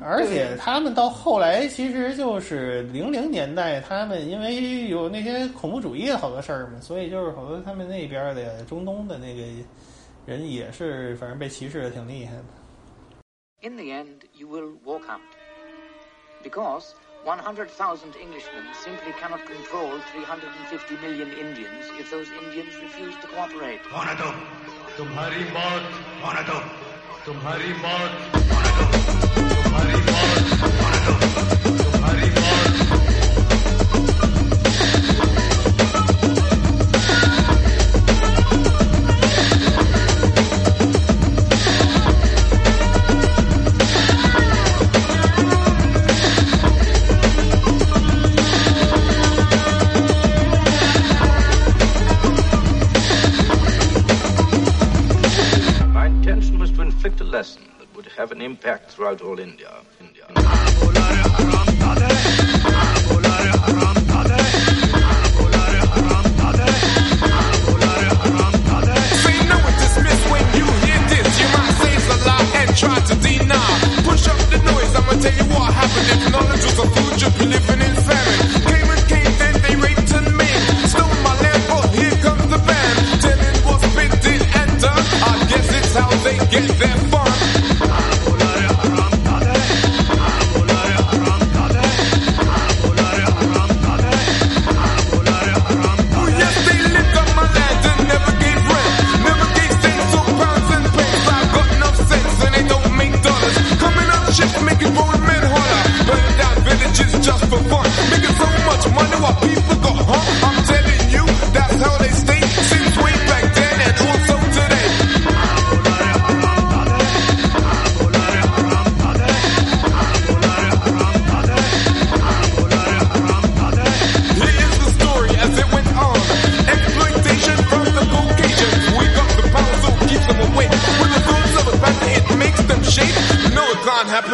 [0.00, 9.42] 而且他们到后来其实就是零零年代，他们因为有那些恐怖主义的好多事儿嘛，所以就是好多他们那边的中东的那个
[10.26, 12.44] 人也是反正被歧视的挺厉害的。
[13.62, 15.20] In the end, you will walk out.
[16.44, 23.80] Because 100,000 Englishmen simply cannot control 350 million Indians if those Indians refuse to cooperate.
[23.90, 24.34] कौन है तुम
[24.98, 25.82] तुम्हारी मौत
[26.22, 26.60] कौन है तुम
[27.26, 28.10] तुम्हारी मौत
[28.52, 29.29] कौन है
[29.69, 30.41] Hari Bol,
[32.01, 32.40] Hari
[58.63, 59.73] impact throughout all India.
[59.99, 60.27] India.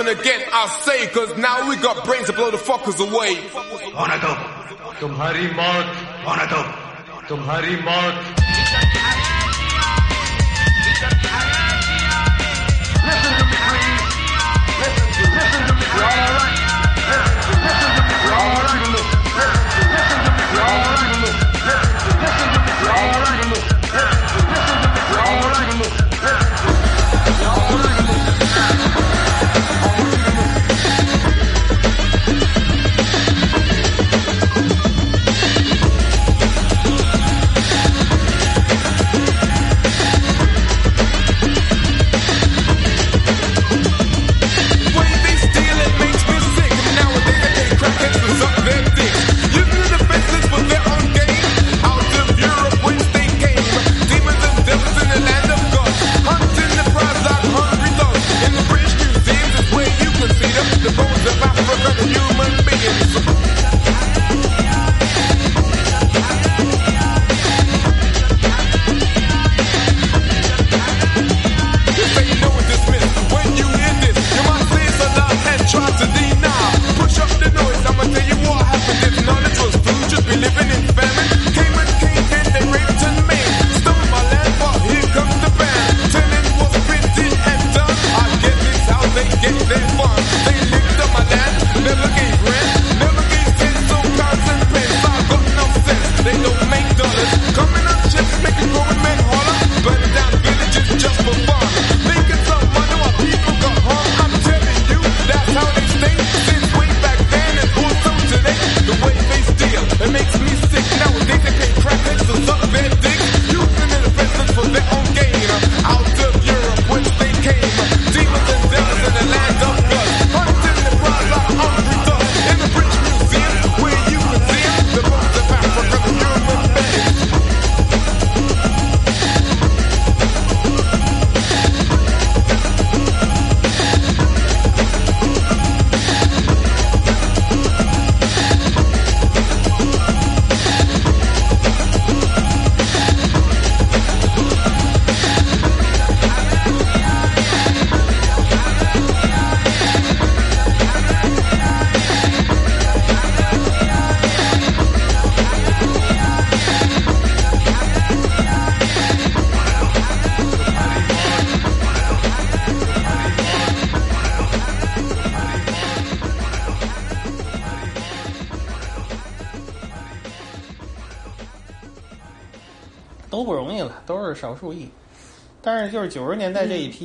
[0.08, 3.36] done again, I say, cause now we got brains to blow the fuckers away.
[3.94, 4.34] Wanna go?
[5.00, 5.88] Tumhari mark.
[6.26, 6.64] Wanna go?
[7.28, 8.16] Tumhari mark.
[14.80, 15.74] Listen to
[21.12, 21.17] me,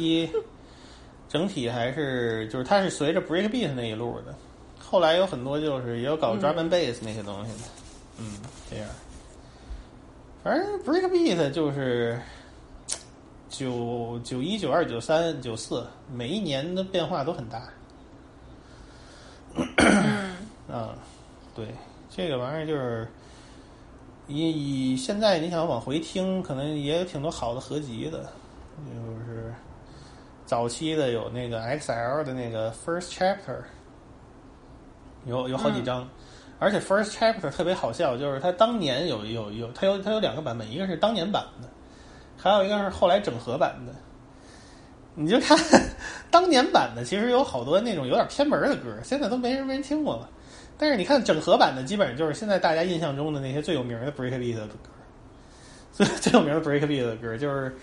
[0.00, 0.30] 年代这一批，
[1.28, 4.34] 整体还是就是它是随着 breakbeat 那一路的。
[4.78, 7.68] 后来有很多就是也有搞 drum and bass 那些东西的，
[8.18, 8.26] 嗯，
[8.70, 8.88] 这样。
[10.42, 12.20] 反正 breakbeat 就是
[13.48, 17.62] 九九一、九二、九三、九四，每一年的变化都很大。
[20.70, 20.94] 啊，
[21.54, 21.66] 对，
[22.10, 23.06] 这个玩意儿就是
[24.26, 28.22] 以以现在你想往回听，可能也有挺多好的合集的，
[28.92, 29.21] 就是
[30.52, 33.56] 早期的有那个 XL 的那个 First Chapter，
[35.24, 36.06] 有有好几张，
[36.58, 41.68] 而且 First Chapter 特别好笑，就是它当年有有有它有它有两个版本，一个是当年版的，
[42.36, 43.94] 还有一个是后来整合版的。
[45.14, 45.56] 你就看
[46.30, 50.28] 当年版的，其实有好多那种有点偏门的歌，现在都没人没人听过了。
[50.76, 54.90] 但是你看整合版的，基本上就是现在大家印象中的那些最有名的 breakbeat 的歌，
[55.92, 57.74] 最最有名的 breakbeat 的歌，就是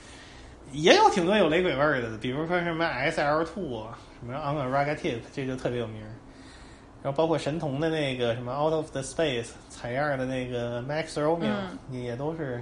[0.72, 6.02] 也有挺多有雷鬼味儿的，比如说什么 SL Two 啊，什么 On a Raga Tip，这就特别有名。
[7.02, 11.48] 然后包括神童的那个什么 Out of the Space，采样的那个 Max Romeo，、
[11.92, 12.62] 嗯也都是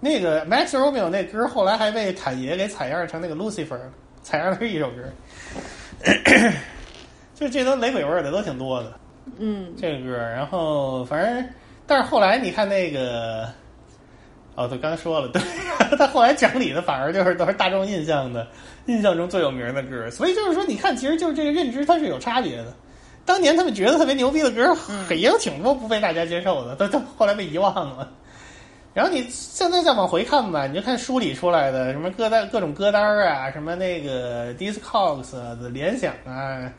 [0.00, 3.78] 那个 Max Romeo 那歌，后来还被侃爷给采样成那个 Lucifer，
[4.22, 5.02] 采样的是一首歌。
[7.34, 8.98] 就这都雷鬼味儿的都挺多的。
[9.38, 11.46] 嗯，这个歌，然后反正，
[11.86, 13.46] 但是后来你看那个，
[14.56, 15.40] 哦，对，刚才说了，对，
[15.98, 18.46] 他后来讲理的反而就是都是大众印象的，
[18.86, 22.74] 印象中最有名的歌，所以就是说，你看，其实就是这个认知它是有差别的。
[23.26, 24.74] 当年他们觉得特别牛逼的歌，
[25.10, 28.10] 也有挺多不被大家接受的，都都后来被遗忘了。
[28.94, 36.72] 然后你现在再往回看吧，你就看梳理出来的什么歌单、各种歌单啊，什么那个 Discogs 啊的联想啊，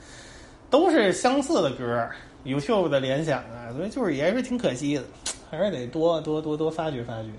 [0.72, 2.10] 都是相似的歌
[2.44, 5.04] ，YouTube 的联想啊，所以就是也是挺可惜的，
[5.52, 7.30] 还是得多多多多发掘发掘。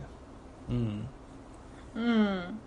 [0.69, 1.03] 嗯，
[1.95, 2.59] 嗯，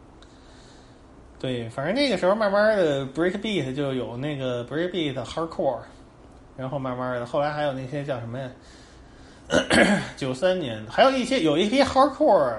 [1.40, 5.80] 对，反正那个时候慢慢的 break beat 就有那个 break beat hardcore，
[6.58, 8.50] 然后慢慢的后来还有那些叫什么呀？
[10.16, 12.56] 九三年还有一些有一批 hardcore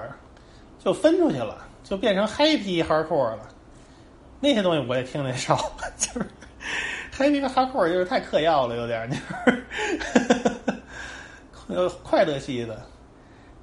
[0.77, 3.49] 就分出去了，就变成 happy hardcore 了。
[4.39, 6.27] 那些东西我也听得少，就是
[7.17, 9.09] happy hardcore 就是太嗑药了，有点儿
[11.67, 12.85] 就是 快乐系的。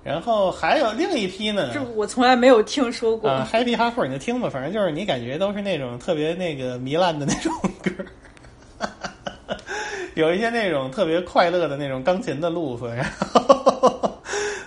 [0.02, 3.28] 然后还有另一批呢，这我从来没有听说过。
[3.30, 8.86] 啊，Happy Hardcore 你就听吧，反正就是你感觉都是那种特别那个糜烂的那种歌，
[10.16, 14.18] 有一些那种特别快乐的那种钢琴的路子，然后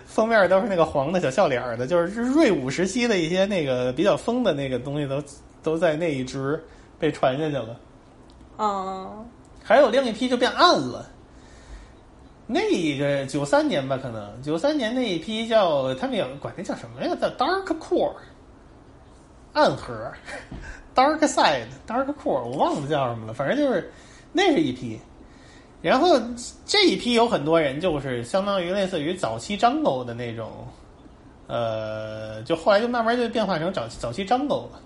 [0.06, 5.24] 封面都是那个黄的小笑脸儿的，就是瑞舞时期的一些那个比较疯的那个东西都
[5.64, 6.64] 都在那一支
[7.00, 7.76] 被传下去了。
[8.60, 9.26] 嗯，
[9.64, 11.10] 还有另一批就变暗了。
[12.54, 17.16] 那个九三年吧，可能九三年那一批叫他们有管那叫什么呀？
[17.20, 18.14] 叫 Dark Core，
[19.54, 20.12] 暗核，
[20.94, 23.92] Dark Side，Dark Core，我忘了叫什么了，反正就是
[24.32, 25.00] 那是一批。
[25.82, 26.18] 然后
[26.66, 30.50] 这一批有很多人就是相当于类似于早期 Jungle 的那种，
[31.48, 34.82] 呃，就后来就慢慢就变化成早早期 Jungle 了。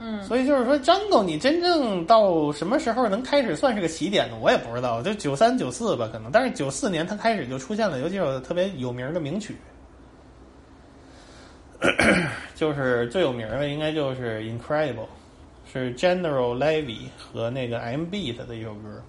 [0.00, 4.36] 嗯，所以就是说，Jungle 你真正到什么时候能开始算是个起点呢？
[4.40, 6.30] 我也不知道，就九三九四吧，可能。
[6.30, 9.56] 但是九四年它开始就出现了有几首特别有名的名曲，
[12.54, 15.08] 就是最有名的应该就是 Incredible，
[15.72, 19.02] 是 General Levy 和那个 M Beat 的一首歌。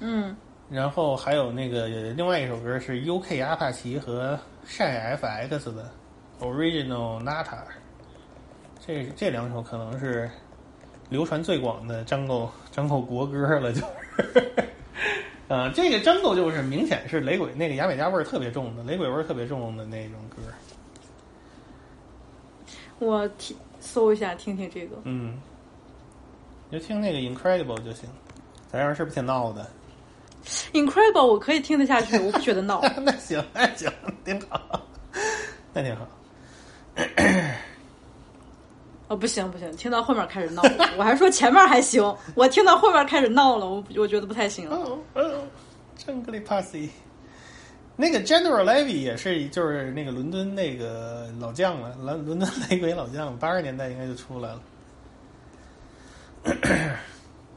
[0.00, 0.34] 嗯，
[0.70, 5.90] 然后还有那个另外一首歌是 UK 阿帕奇和晒 FX 的
[6.40, 7.58] Original Nata。
[8.86, 10.30] 这这两首可能是
[11.08, 14.52] 流传最广的张狗张狗国歌了，就是，
[15.48, 20.36] 呃，这个张狗就是明显是雷鬼那个牙买加味儿特别重的，雷鬼味儿特别重的那种歌。
[22.98, 24.96] 我听搜一下听听这个。
[25.04, 25.40] 嗯，
[26.68, 28.08] 你就听那个 Incredible 就行，
[28.70, 29.66] 咱样是不是挺闹的
[30.72, 32.82] ？Incredible 我可以听得下去，我不觉得闹。
[33.00, 33.90] 那行，那行，
[34.24, 34.86] 挺好，
[35.72, 36.06] 那挺好。
[39.08, 40.88] 哦，不行不行，听到后面开始闹了。
[40.96, 42.02] 我还说前面还行，
[42.34, 44.68] 我听到后面开始闹了，我我觉得不太行。
[44.70, 45.42] 哦哦，
[45.96, 46.90] 真格里帕西，
[47.96, 54.60] 那个 General Levy 也是，就是那个伦敦那个老将了，伦伦敦雷鬼老将，八十年代应该就出来了。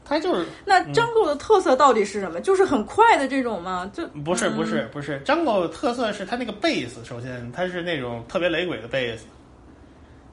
[0.04, 2.40] 他就是那 Jungle 的特色到底是什么？
[2.40, 3.90] 就是很快的这种吗？
[3.92, 9.26] 就不是不是不是，Jungle 特色是他那个贝斯，首先他是那种特别雷鬼的贝斯，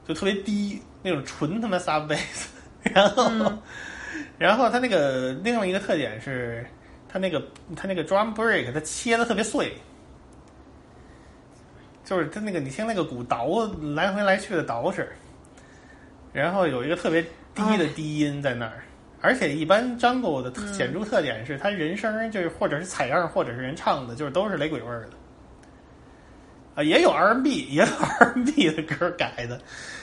[0.06, 2.46] 就特别低那种纯他妈 sub bass，
[2.82, 3.52] 然后、
[4.38, 6.64] 然后它那个另外一个特点是，
[7.08, 7.42] 它那个
[7.74, 9.72] 它那个 drum break 它切的特别碎，
[12.04, 13.48] 就是它那个你听那个鼓捣
[13.94, 15.04] 来回来去的倒饬，
[16.32, 17.22] 然后有一个特别
[17.54, 18.82] 低的低音在那儿。
[19.22, 25.10] 而且一般 Jungle 的显著特点是，他人声就是或者是采样，或者是人唱的，就是都是雷鬼味儿的。
[26.76, 27.88] 啊，也有 R&B， 也有
[28.20, 29.58] R&B 的歌改的，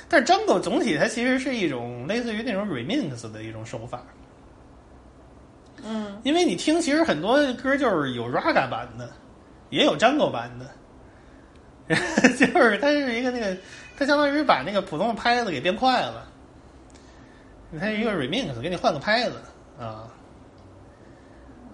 [0.09, 4.03] 但是 Jungle 总体它其实是一种类似于那种 remix 的一种手法。
[5.85, 9.09] 嗯，因为你听，其实很多歌就是有 Raga 版的，
[9.69, 11.95] 也有 Jungle 版的，
[12.37, 13.55] 就是它是一个那个，
[13.97, 16.27] 它相当于把那个普通的拍子给变快了。
[17.79, 19.35] 它是一个 remix，给你换个拍子
[19.79, 20.07] 啊。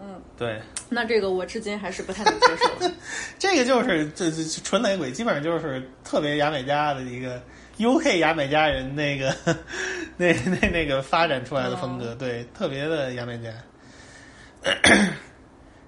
[0.02, 2.90] 嗯，对，那这个我至今还是不太能接受。
[3.38, 7.42] 这个就是这这纯雷鬼，基本上就是特别牙买加的一个
[7.78, 9.36] UK 牙买加人那个
[10.16, 13.50] 那那那个发展出来的风格，对，特别的牙买加。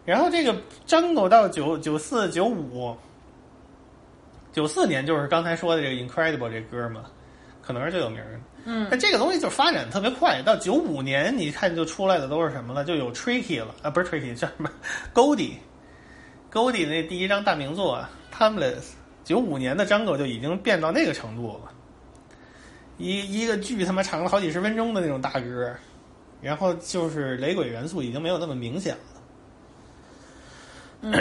[0.04, 0.56] 然后这个
[0.86, 2.98] 张狗到九九四九五
[4.52, 7.06] 九四年，就是刚才说的这个 Incredible 这歌嘛，
[7.62, 8.40] 可能是最有名的。
[8.66, 12.84] 嗯但这个东西就发展特别快，到九五年你看就出来的都是什么了？
[12.84, 14.70] 就有 Tricky 了啊，不是 Tricky 叫什么
[15.14, 18.92] Goldie，Goldie 那第一张大名作啊 Timeless，
[19.24, 21.72] 九五年的 Jungle 就已经变到那个程度了，
[22.98, 25.76] 一一个剧他妈长了好几十分钟的那种大歌，
[26.42, 29.11] 然后就是雷鬼元素已经没有那么明显了。
[31.04, 31.12] 嗯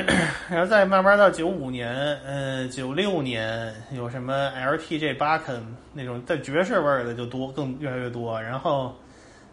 [0.50, 1.90] 然后再慢慢到九五年，
[2.22, 8.38] 呃，九六年有什么 LTJ b a c k e n 那种带爵士味儿的就多，更越来越多。
[8.42, 8.94] 然后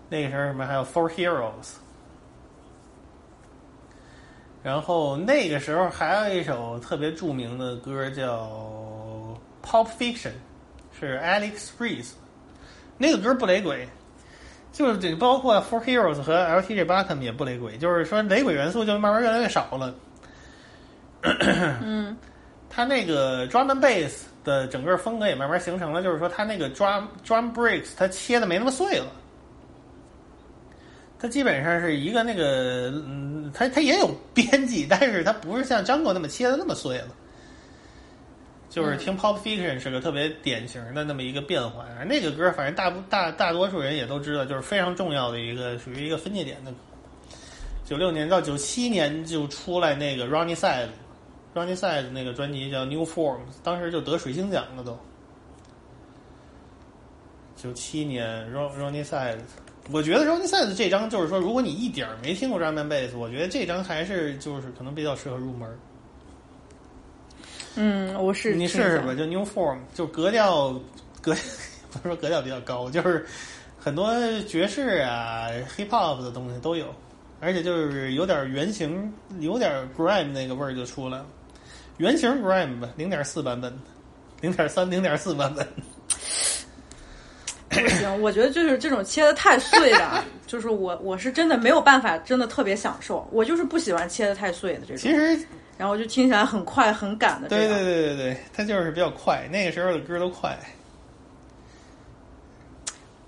[0.10, 1.76] 那个时候什么还有 Four Heroes，
[4.64, 8.50] 然后那个时候还有一首特别著名的歌叫
[9.64, 10.32] Pop Fiction，
[11.00, 12.12] 是 Alex Fries，
[12.98, 13.88] 那个歌不雷鬼，
[14.74, 19.96] 就是这包括 Four Heroes 和 LTJ b a c k e n 也不雷鬼，就是说雷鬼元素就慢慢越来越少了。
[21.82, 22.16] 嗯，
[22.70, 29.08] 他那个 drum and bass 的整个风格也慢慢形成了，就是说它那个 drum drum breaks 它切的没那么碎了。
[31.20, 37.08] 它基本上是一个那个，嗯，它它也有编辑，但是它不是像张国那么切的那么碎了。
[38.70, 46.72] 就是听 Pop Fiction 是个特别典型的那么一个变化，那个歌反正大部大大多数人也都知道，就是非常重要的一个属于一个分界点的。
[47.84, 50.54] 九六年到九七年就出来那个 Ronnie
[51.58, 54.98] Side，Ronnie Side 那个专辑叫 New Forms，当时就得水星奖了都。
[57.56, 59.40] 九七年 Ron Ronnie Side，
[59.92, 65.80] 我觉得 Ronnie Side 这张就是说，如果你一点儿没听过 Drum and Bass，我觉得这张还是就是可能比较适合入门。
[67.76, 70.74] 嗯，我是你试试吧，就 New Form，就格调
[71.22, 71.34] 格，
[71.92, 73.26] 不是说格调比较高，就是
[73.80, 76.94] 很多爵士啊、hip hop 的东西都有，
[77.40, 81.26] 而且就是有点原型，有点 grime 那个味儿就出来了。
[81.98, 83.72] 原型 grime 吧，零点四版本，
[84.42, 85.68] 零点三、零点四版本。
[87.70, 93.28] 不行，我觉得就是这种切的太碎的， 就是我我是真的没有办法，真的特别享受。
[93.32, 94.98] 我就是不喜欢切的太碎的这种。
[94.98, 95.38] 其实，
[95.78, 97.50] 然后就听起来很快很赶的。
[97.50, 100.58] 对对对对对，它就是比较快，那个时候的歌都快。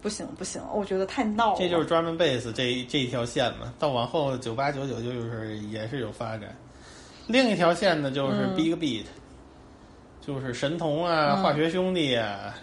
[0.01, 1.59] 不行不行，我觉得太闹了。
[1.59, 6.55] 这就是 drum and bass 这这一条线嘛，到往后九八九九就是也是有发展。
[7.29, 9.03] 另一条线呢，就是 big beat，、
[10.25, 12.55] 就是神童啊、嗯化学兄弟啊。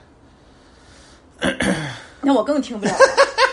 [2.20, 2.98] 那我更听不了了。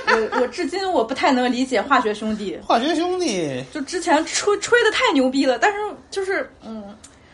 [0.34, 2.58] 我我至今我不太能理解化学兄弟。
[2.66, 5.78] 化学兄弟就之前吹吹的太牛逼了，但是
[6.10, 6.84] 就是嗯，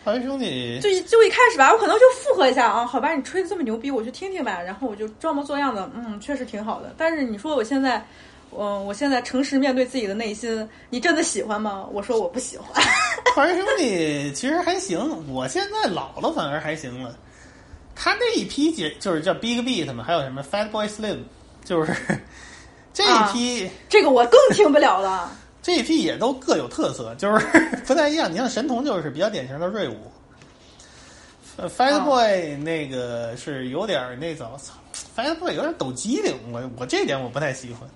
[0.03, 6.93] 化学兄弟就一就一开始吧，我可能就附和一下啊，好吧，你吹的这么牛逼，我去听听吧，然后我就装模作样的，嗯，确实挺好的。
[6.97, 8.05] 但是你说我现在，
[8.57, 11.87] 嗯，我现在诚实面对自己的内心，你真的喜欢吗？
[11.91, 12.83] 我说我不喜欢。
[13.35, 14.99] 华人兄弟其实还行，
[15.31, 17.15] 我现在老了反而还行了。
[17.95, 21.19] 他那一批姐就是叫 Big Beat 嘛，还有什么 Fat Boy Slim，
[21.63, 21.93] 就是
[22.93, 25.31] 这一批、啊这个我更听不了了。
[25.61, 27.45] 这一批也都各有特色，就是
[27.85, 28.31] 不太一样。
[28.31, 29.97] 你像神童就是比较典型的瑞舞
[31.57, 34.49] 呃，Fat Boy 那个是有点儿那种
[35.15, 37.87] ，Fat Boy 有点抖机灵，我我这点我不太喜欢。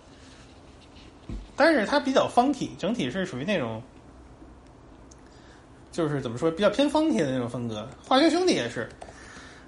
[1.56, 3.82] 但是它比较 funky，整体是属于那种，
[5.92, 7.88] 就是怎么说比较偏 funky 的那种风格。
[8.08, 8.90] 化学兄弟也是，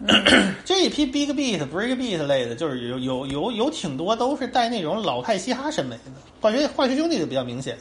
[0.65, 6.11] 这一批 Big Beat、Break Beat 类的，就是有有有有挺多都是带那种老派嘻哈审美的。
[6.41, 7.77] 化学化学兄弟就比较明显，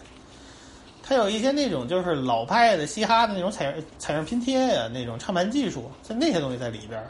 [1.03, 7.07] 它有一些那种就是老派的嘻哈的那种采采样拼贴呀、那种唱盘技术，在那些东西在里边儿。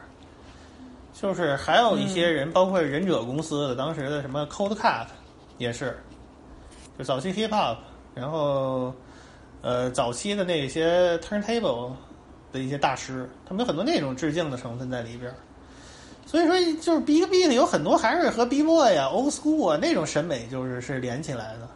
[1.13, 5.07] 就是还有一些人，包括忍者公司的当时的什么 Cold Cut
[5.59, 5.97] 也是，
[6.99, 7.77] 就早期 Hip Hop，
[8.15, 8.95] 然后
[9.63, 11.93] 呃早期的那些 Turntable
[12.53, 15.35] 的一些大师，他们有很多那种致敬的成分在里边。
[16.27, 21.69] 所以说，就是 Big B 呢有很多还是和 B Boy 啊、Old School 啊那种审美就是是连起来的，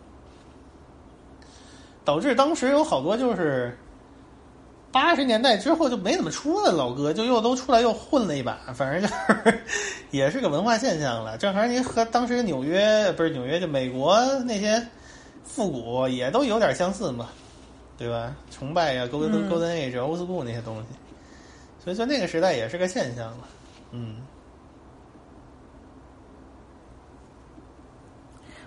[2.05, 3.77] 导致当时有好多就是
[4.91, 9.61] 八十年代之后就没怎么出的老歌，就又都出来又混了一把，反正就是
[10.11, 11.37] 也是个文化现象了。
[11.37, 14.85] 正好你和当时纽约不是纽约，就美国那些
[15.59, 17.31] 复古也都有点相似嘛，
[17.97, 18.33] 对吧？
[18.49, 20.87] 崇拜呀、Golden、嗯 Golden Age、Old School 那些东西，
[21.83, 23.49] 所以说那个时代也是个现象了，
[23.91, 24.19] 嗯。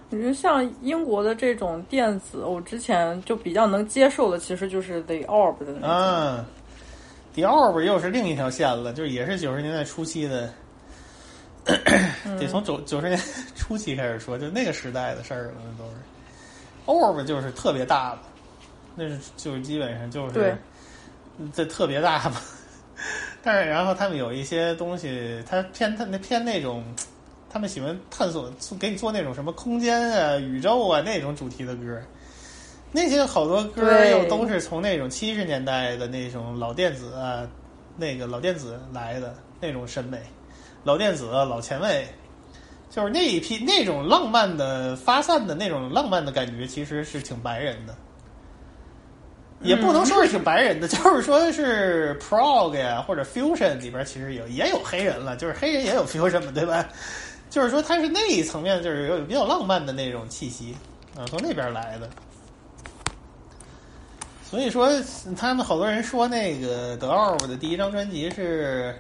[0.10, 5.90] 我觉得像英国的这种电子，我之前就比较能接受的，其实就是 The Orb 的那种。
[5.90, 6.46] 啊
[7.34, 10.54] ，The Orb 又是另一条线了，就是也是九十年代初期的，
[12.38, 13.18] 得从九九十年
[13.56, 15.96] 初期开始说，就那个时代的事儿了，那都是。
[16.86, 18.20] Orb 就是特别大的，
[18.96, 20.58] 那是就是基本上就是
[21.54, 22.42] 这特别大嘛。
[23.44, 26.84] 但是然后他们有一些东西，他偏他那偏那种，
[27.50, 32.00] 他们喜欢探索，给你做那种什么空间啊、宇宙啊那种主题的歌。
[32.92, 37.48] 那些好多歌又都是从那种七十年代的那种老电子啊，
[37.96, 40.22] 那个老电子来的那种审美，
[40.84, 42.06] 老电子、老前卫，
[42.92, 47.96] 就是那一批那种浪漫的发散的那种浪漫的感觉，其实是挺白人的。
[49.62, 56.86] 也不能说是挺白人的， 就是说是 prog 呀或者 fusion 里边其实有也有黑人了，就是黑人也有 fusion 嘛，对吧？
[57.50, 60.76] 就是说他是那一层面，就是有比较浪漫的那种气息
[61.16, 62.10] 啊，从那边来的。
[64.44, 64.90] 所以说，
[65.38, 68.94] 他们好多人说那个德奥的第一张专辑是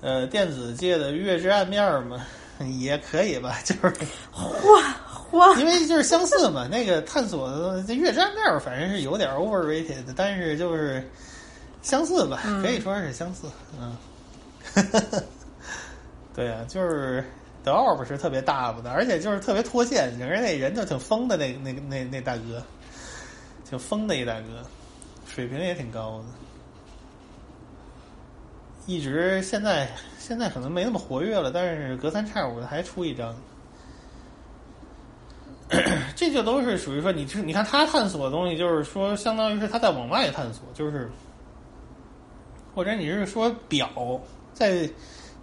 [0.00, 2.24] 呃电子界的月之暗面嘛，
[2.68, 3.94] 也可以吧， 就是
[4.66, 4.96] 哇
[5.32, 11.08] 哇，因为就是相似嘛，那个探索的这月之暗面反正是有点 overrated，但是就是
[11.82, 13.46] 相似吧，可以说是相似，
[13.80, 13.96] 嗯。
[16.34, 17.24] 对啊，就是
[17.64, 22.62] 德奥不是特别大吧的，而且就是特别脱线，整个那人就挺疯的那那那那大哥，
[23.68, 24.64] 挺疯的一大哥，
[25.26, 26.24] 水平也挺高的。
[28.86, 33.34] 一直现在现在可能没那么活跃了，但是隔三差五的还出一张，
[36.16, 41.10] 这就都是属于说你你看他探索的东西，就是说相当于是他在往外探索，就是
[42.74, 44.20] 或者你是说表
[44.52, 44.88] 在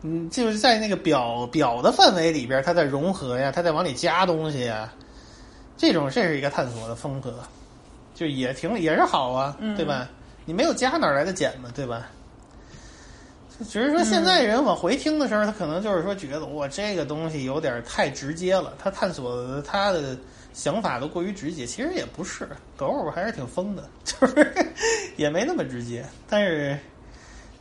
[0.03, 4.91] 嗯就是在那个表表的范围里边，他在融合呀，他在往里加东西呀，
[5.77, 7.39] 这种这是一个探索的风格，
[8.13, 10.07] 就也挺也是好啊，嗯对吧？
[10.45, 12.09] 你没有加哪来的减嘛，对吧？
[13.65, 20.15] 只是说现在人往回听的时候，他可能就是说觉得我，这个东西有点太直接了，他探索的他的
[20.53, 21.65] 想法都过于直接。
[21.65, 24.53] 其实也不是，狗偶还是挺疯的， 就是
[25.15, 26.77] 也没那么直接，但是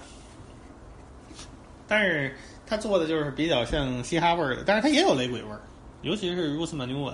[1.88, 5.62] 但是他做的就是比较像嘻哈味儿的，但是他也有雷鬼味儿，
[6.02, 7.14] 尤其是 Roots Manua。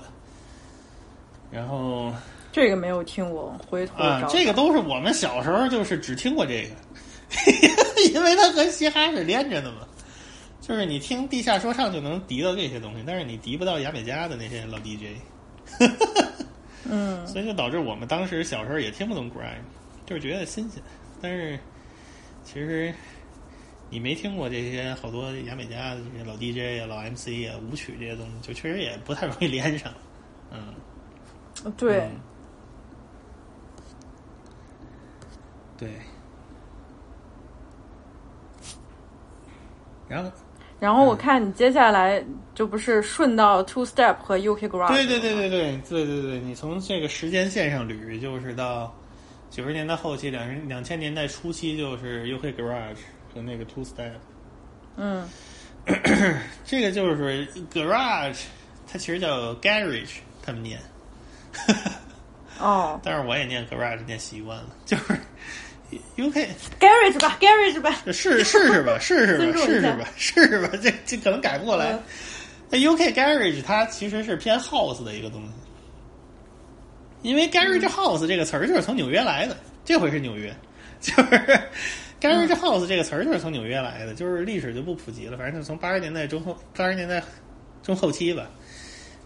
[1.51, 2.13] 然后
[2.51, 6.69] 这个没有听过，回头找，啊这个都是我们小时候就是只听过这个，
[8.13, 9.87] 因为它和嘻哈是连着的嘛。
[10.61, 15.17] 就是你听地下说唱就能敌到这些东西，但是你敌不到牙买加的那些老 DJ，
[16.87, 19.63] 嗯， 所以就导致我们当时小时候也听不懂 grime，
[20.05, 20.79] 就是觉得新鲜。
[21.19, 21.57] 但是
[22.43, 22.93] 其实
[23.89, 29.91] 你没听过这些好多牙买加的这些老 DJ 啊、老 MC 啊、舞曲这些东西，就确实也不太容易连上。
[30.51, 30.75] 嗯，
[31.77, 32.11] 对，嗯
[35.79, 35.89] 对。
[40.07, 40.31] 然后，
[40.79, 42.23] 然后我看你接下来
[42.55, 48.93] 就不是顺到 Two Step 和 UK Garage，对对对对对对对对，你从这个时间线上捋，就是到
[49.51, 52.97] 九十年代后期，两人两千年代初期，就是 UK Garage
[53.33, 54.13] 和那个 Two Step。
[54.97, 55.27] 嗯
[56.65, 58.45] 这个就是 Garage，
[58.87, 60.79] 它其实叫 Garage，他们念。
[62.59, 65.13] 哦但是我也念 Garage 念习惯了，就是
[66.17, 71.99] UK，Garage 吧，Garage 吧，试试试吧，试试吧，试试吧，试试吧，这这可能改不过来嗯。
[72.69, 75.49] 那 UK Garage 它其实是偏 House 的一个东西，
[77.23, 80.55] 因为 Garage House 这个词儿就是从纽约来的，这回是纽约，
[81.01, 81.59] 就是
[82.21, 87.23] Garage House 这个词儿就是从纽约来的，就是历史就不普及了，反正就从八十年代中后八十年代
[87.81, 88.47] 中后期吧，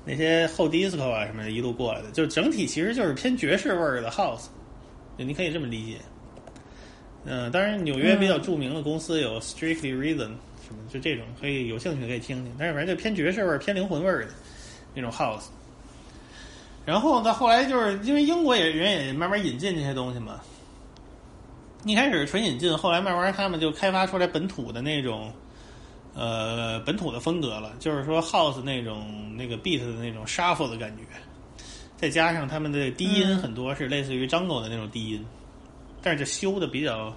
[0.05, 4.45] 那些后 disco 啊什么的一路过来的，就整体其实就是偏爵士味儿的 House，
[5.18, 5.97] 就你可以这么理解。
[7.26, 10.17] 嗯、当然纽约比较著名的公司有 Strictly Reason
[10.65, 14.32] 什么，就这种可以有兴趣可以听听，但是反正就偏爵士味儿、偏灵魂味儿的
[14.93, 15.45] 那种 House。
[16.86, 20.41] 然后到，后来就是因为英国也人也慢慢引进这些东西嘛，
[21.86, 25.32] 一开始纯引进，后来慢慢他们就开发出来本土的那种，
[26.13, 31.03] 呃，本土的风格了，就是说 House 那种那个 beat 的那种 shuffle 的感觉，
[31.95, 35.26] 再加上他们的低音很多是类似于 Jungle 的那种低音，
[36.03, 37.15] 但是就修的比较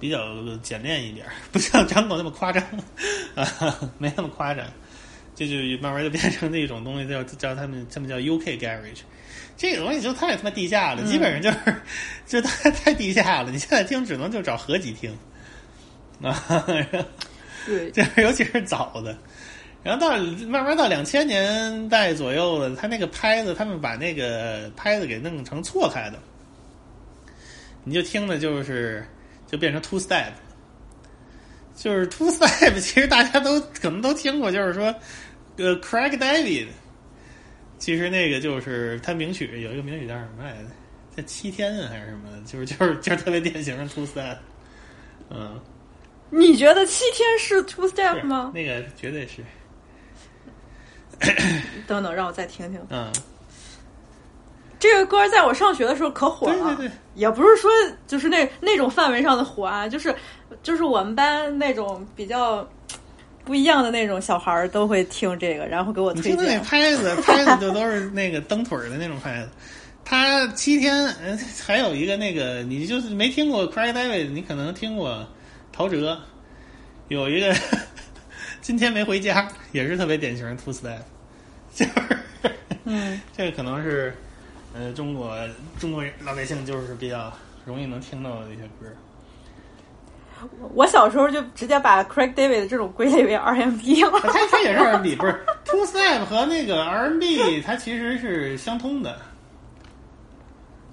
[0.00, 2.62] 比较简练一点儿， 不像 Jungle 那么夸张
[3.34, 3.44] 啊，
[3.98, 4.64] 没那么夸张。
[5.34, 9.00] 这就慢慢就变成那种东西， 叫叫他们他们叫 UK Garage，
[9.54, 11.76] 这个东西就太他妈地下了，嗯基本上就是
[12.24, 13.50] 就太太地下了。
[13.50, 15.14] 你现在听只能就找合集听，
[16.22, 16.42] 啊，
[17.66, 19.14] 对，就是尤其是早的，
[19.82, 26.18] 然后到慢慢到两千年代左右了，他那个拍子，他们把那个拍子给弄成错开的，
[27.88, 29.06] 你就听的就是
[29.46, 30.32] 就变成 two step，
[31.76, 34.94] 就是 two step，其实大家都可能都听过，就是说
[35.56, 36.66] 呃 Craig David，
[37.78, 40.68] 其实那个就是他名曲有一个名曲叫什么来着？
[41.16, 42.28] 叫七天啊还是什么？
[42.44, 44.36] 就是就是就是特别典型的 two step，
[45.30, 45.60] 嗯。
[46.28, 48.50] 你觉得七天是 two step 吗？
[48.52, 49.44] 那个绝对是，
[51.86, 52.84] 等等，让我再听听。
[52.90, 53.12] 嗯，
[54.78, 57.70] 这个歌在我上学的时候可火了，对对对也不是说
[58.06, 60.14] 就是那那种范围上的火啊，就是
[60.62, 62.68] 就是我们班那种比较
[63.44, 66.58] 不一样的那种小孩儿都会听这个，然后给我听那。
[66.60, 69.48] 拍子，拍子就都是那个蹬腿儿的那种拍子。
[70.04, 75.26] 他七天，呃还有一个那个，你就是没听过 Craig David，你可能听过
[75.72, 76.16] 陶喆，
[77.08, 77.52] 有一个
[78.60, 80.98] 今天没回家，也是特别典型的 two step，
[81.74, 81.92] 就是
[82.84, 84.16] 嗯，这个可能是
[84.76, 85.36] 呃中国
[85.78, 87.32] 中国老百姓就是比较
[87.64, 88.86] 容易能听到的一些歌。
[90.74, 94.20] 我小时候就直接把 Craig David 这种归类为 R&B 了。
[94.22, 99.18] 它它也是 R&B，不是 two step 和那个 R&B 它其实是相通的。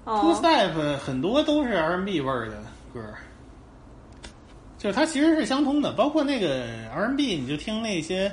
[0.05, 2.61] Two 哦，Step 很多都是 R&B 味儿的
[2.93, 3.01] 歌，
[4.77, 8.29] 就是它其实是相通的，包括那个 R&B，你就听那些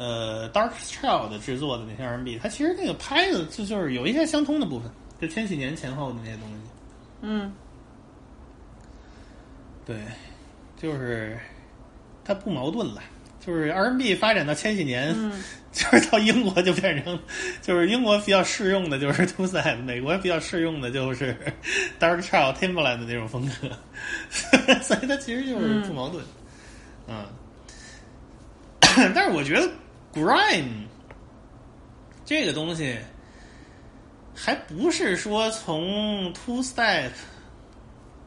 [0.00, 4.90] 呃 Dark Child 制作的那些 R&B，它其实那个拍子就就是有一些相通的部分，
[5.20, 6.56] 就千禧年前后的那些东西。
[7.20, 7.52] 嗯，
[9.84, 9.96] 对，
[10.80, 11.38] 就是
[12.24, 13.02] 它不矛盾了。
[13.44, 15.42] 就是 R&B 发展到千禧年，嗯
[15.72, 17.18] 就是到英国就变成，
[17.62, 21.34] 就是英国比较适用的就是 Two Step，美国比较适用的就是
[21.98, 26.22] Dark Child、Timbaland 的那种风格， 所以它其实就是不矛盾。
[27.08, 27.24] 嗯，
[29.14, 29.70] 但是我觉得
[30.12, 30.86] Grime
[32.24, 32.96] 这个东西
[34.34, 37.10] 还不是说从 Two Step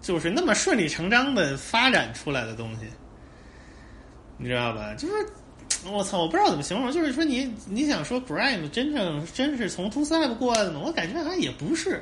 [0.02, 2.86] 就是那么顺理成章的发展出来的东西。
[4.38, 4.94] 你知道吧？
[4.96, 5.14] 就是
[5.86, 10.82] 我操，我不知道怎么形容，就是说你你想说 grime 真正真是从 two step 过来的吗？
[10.84, 12.02] 我感觉好像也不是。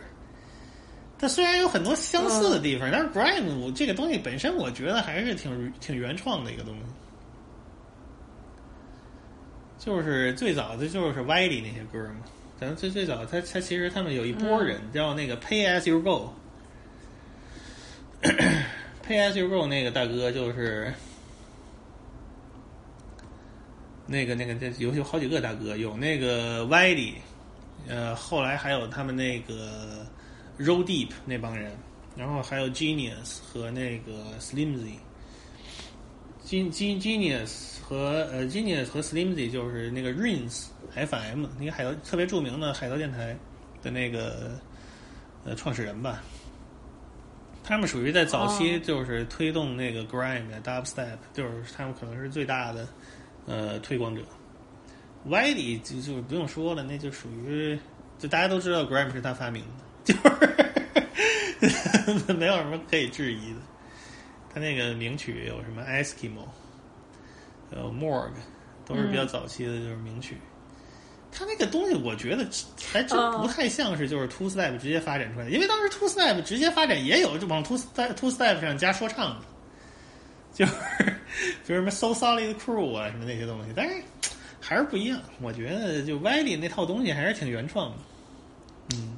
[1.19, 6.81] 它虽然有很多相似的地方，但是 grime 这个东西本身，我觉得还是挺挺原创的一个东西。
[9.83, 12.17] 就是最早的就是 y 里那些歌嘛，
[12.59, 16.31] 咱最最早，他他其实他们有一波人、叫那个 Pay as you go。
[18.21, 20.93] Pay as you go 那个大哥就是
[24.05, 27.15] 那个那个这有有好几个大哥，有那个 Wiley，
[27.87, 30.05] 呃，后来还有他们那个
[30.59, 31.75] Roll Deep 那帮人，
[32.15, 34.99] 然后还有 Genius 和那个 Slimzy。
[36.45, 43.35] Gen Gen Genius 和呃 Genius 和 Slimzy 就是那个 Rins FM 那个海盗特别著名的海盗电台
[43.83, 44.57] 的那个
[45.43, 46.23] 呃创始人吧。
[47.65, 52.87] 他们属于在早期就是推动那个 grime 的 dubstep，就是他们可能是最大的
[53.45, 54.21] 呃推广者。
[55.25, 57.77] 歪里就就不用说了，那就属于
[58.17, 59.65] 就大家都知道 grime 是他发明
[60.07, 60.13] 的，
[62.07, 63.59] 就是 没有什么可以质疑的。
[64.53, 66.47] 他那个名曲有什么 Eskimo，
[67.71, 68.31] 呃 Morg，
[68.85, 70.37] 都是比较早期的，就是名曲。
[71.31, 72.45] 他那个东西，我觉得
[72.91, 79.45] 还真不太像是就是 Two Step 直接发展出来的，因为当时 Two Step 直接发展也有就往 Two Step Two Step 上加说唱的，
[80.53, 80.73] 就是
[81.65, 83.95] 比如什么 So Solid Crew 啊什么那些东西，但是
[84.59, 85.21] 还是不一样。
[85.41, 87.97] 我觉得就 Wiley 那套东西还是挺原创的。
[88.95, 89.15] 嗯，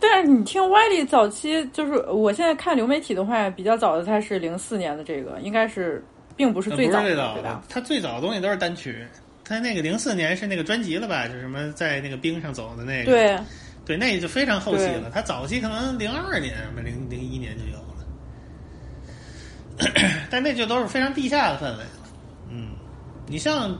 [0.00, 6.02] 但是你听 Wiley 早期，就是我现在看流媒体的话，比较早的它是零四年的这个，应该是
[6.36, 9.04] 并不是最早的，是最早的对吧？，他最早的东西都是单曲。
[9.44, 11.26] 他那个零四年是那个专辑了吧？
[11.26, 13.10] 就是什么在那个冰上走的那个。
[13.10, 13.38] 对，
[13.84, 15.00] 对，那就非常后期了。
[15.00, 17.96] 对他早期可能零二年、零零一年就有了，
[20.30, 21.90] 但那就都是非常地下的氛围了。
[22.48, 22.68] 嗯，
[23.26, 23.76] 你像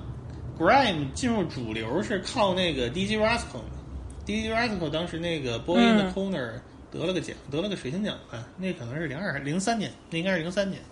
[0.58, 3.16] grime 进入主流是靠那个 DJ
[4.50, 6.52] Rascal 当时那个 Boy in the 嗯 Corner
[6.90, 8.44] 得了个奖，得了个水星奖吧？
[8.56, 10.82] 那可能是零二零三年，那应该是零三年。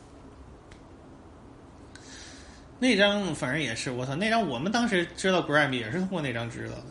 [2.78, 4.14] 那张反正也是，我操！
[4.14, 6.84] 那张我们当时知道 grime 也是通过那张知道的。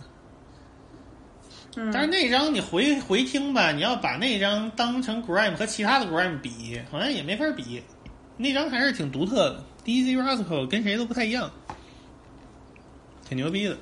[1.77, 7.81] 嗯但是那张你回回听吧，你要把那张当成 grime 和其他的 grime 比，好像也没法比。
[8.35, 11.49] 那张还是挺独特的，DJ Rascal 跟谁都不太一样，
[13.27, 13.77] 挺牛逼的。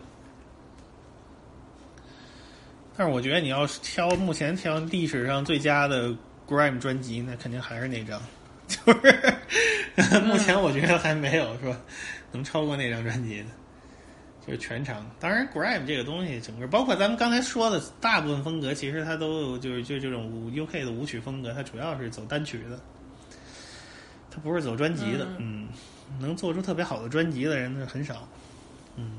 [2.97, 6.15] 但是我觉得你要是挑目前挑历史上最佳的
[6.47, 8.21] grime 专辑，那肯定还是那张
[8.67, 11.75] 就是 目前我觉得还没有说
[12.31, 13.45] 能超过那张专辑的，
[14.45, 15.05] 就是全长。
[15.19, 22.79] 当然，grime 这个东西，整个包括咱们刚才说的大部分风格，其实它都有就是就这种 UK 的舞曲风格，它主要是走单曲的，
[24.31, 25.27] 它不是走专辑的。
[25.37, 25.67] 嗯，
[26.19, 28.27] 能做出特别好的专辑的人很少。
[28.95, 29.17] 嗯。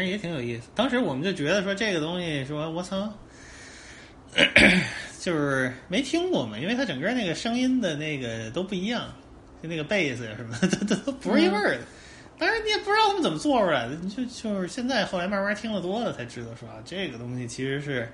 [0.00, 0.68] 正也挺有意思。
[0.74, 3.12] 当时我们就觉得说这个东西，说我操，
[5.20, 9.14] 就是没听过嘛，因为它整个那个声音的那个都不一样，
[9.62, 11.80] 就那个贝斯什么的， 都都不是一味儿的。
[12.38, 18.10] 当然你也不知道他们怎么做出来的，你就就是现在后来慢慢听得多了才知道说啊，这个东西其实是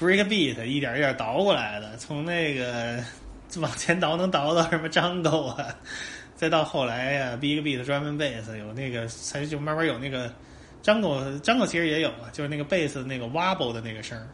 [0.00, 2.98] break beat 一点一点倒过来的，从那个
[3.60, 5.76] 往前倒能倒到什么 jungle 啊，
[6.42, 10.28] 再到后来呀、Big Beat 专门贝斯有那个，才就慢慢有那个
[10.82, 14.26] jungle jungle 其实也有啊，就是那个贝斯那个 wobble 的那个声儿，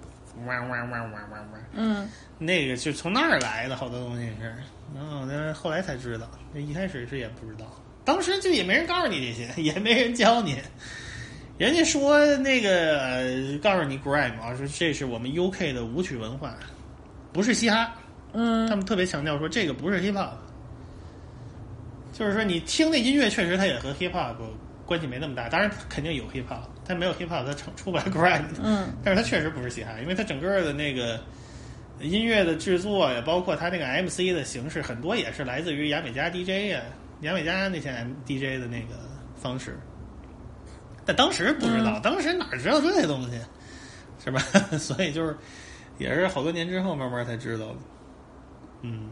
[0.47, 2.09] 哇哇哇哇哇哇，嗯，
[2.39, 4.55] 那个就从那儿来的，好多东西是，
[4.97, 7.67] 然后那后来才知道，那一开始是也不知道，
[8.07, 10.57] 当时就也没人告诉你这些， 也没人教你，
[11.59, 16.55] 人家说那个、呃告诉你 grime 啊，说这是我们 UK 的舞曲文化，
[17.35, 17.93] 不是嘻哈。
[18.33, 20.31] 嗯，他们特别强调说这个不是 hip hop，
[22.19, 24.35] 就是说你听那音乐确实它也和 hip hop
[24.85, 28.47] 关系没那么大，当然肯定有 hip hop，但没有 hip hop 它成出不来 grind。
[28.61, 31.21] 嗯，但是它确实不是嘻哈，因为它整个的那个
[32.01, 36.81] 音乐的制作呀，包括它那个 MC 的形式，很多也是来自于牙买加 DJ 呀，
[37.21, 37.91] 牙买加那些
[38.27, 38.99] DJ 的那个
[39.37, 39.79] 方式。
[41.07, 43.39] 但当时不知道，嗯当时哪知道这些东西，
[44.25, 44.41] 是吧？
[44.77, 45.37] 所以就是
[45.99, 47.77] 也是好多年之后慢慢才知道的。
[48.83, 49.11] 嗯，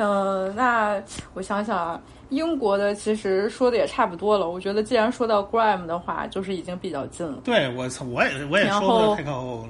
[0.00, 1.02] 呃，那
[1.34, 2.00] 我想想啊，
[2.30, 4.48] 英国的其实说的也差不多了。
[4.48, 7.38] 我觉得既然说到 grime 的话，就是已经比较近了。
[7.44, 9.68] 对我操，我也我也说不得后太靠后了。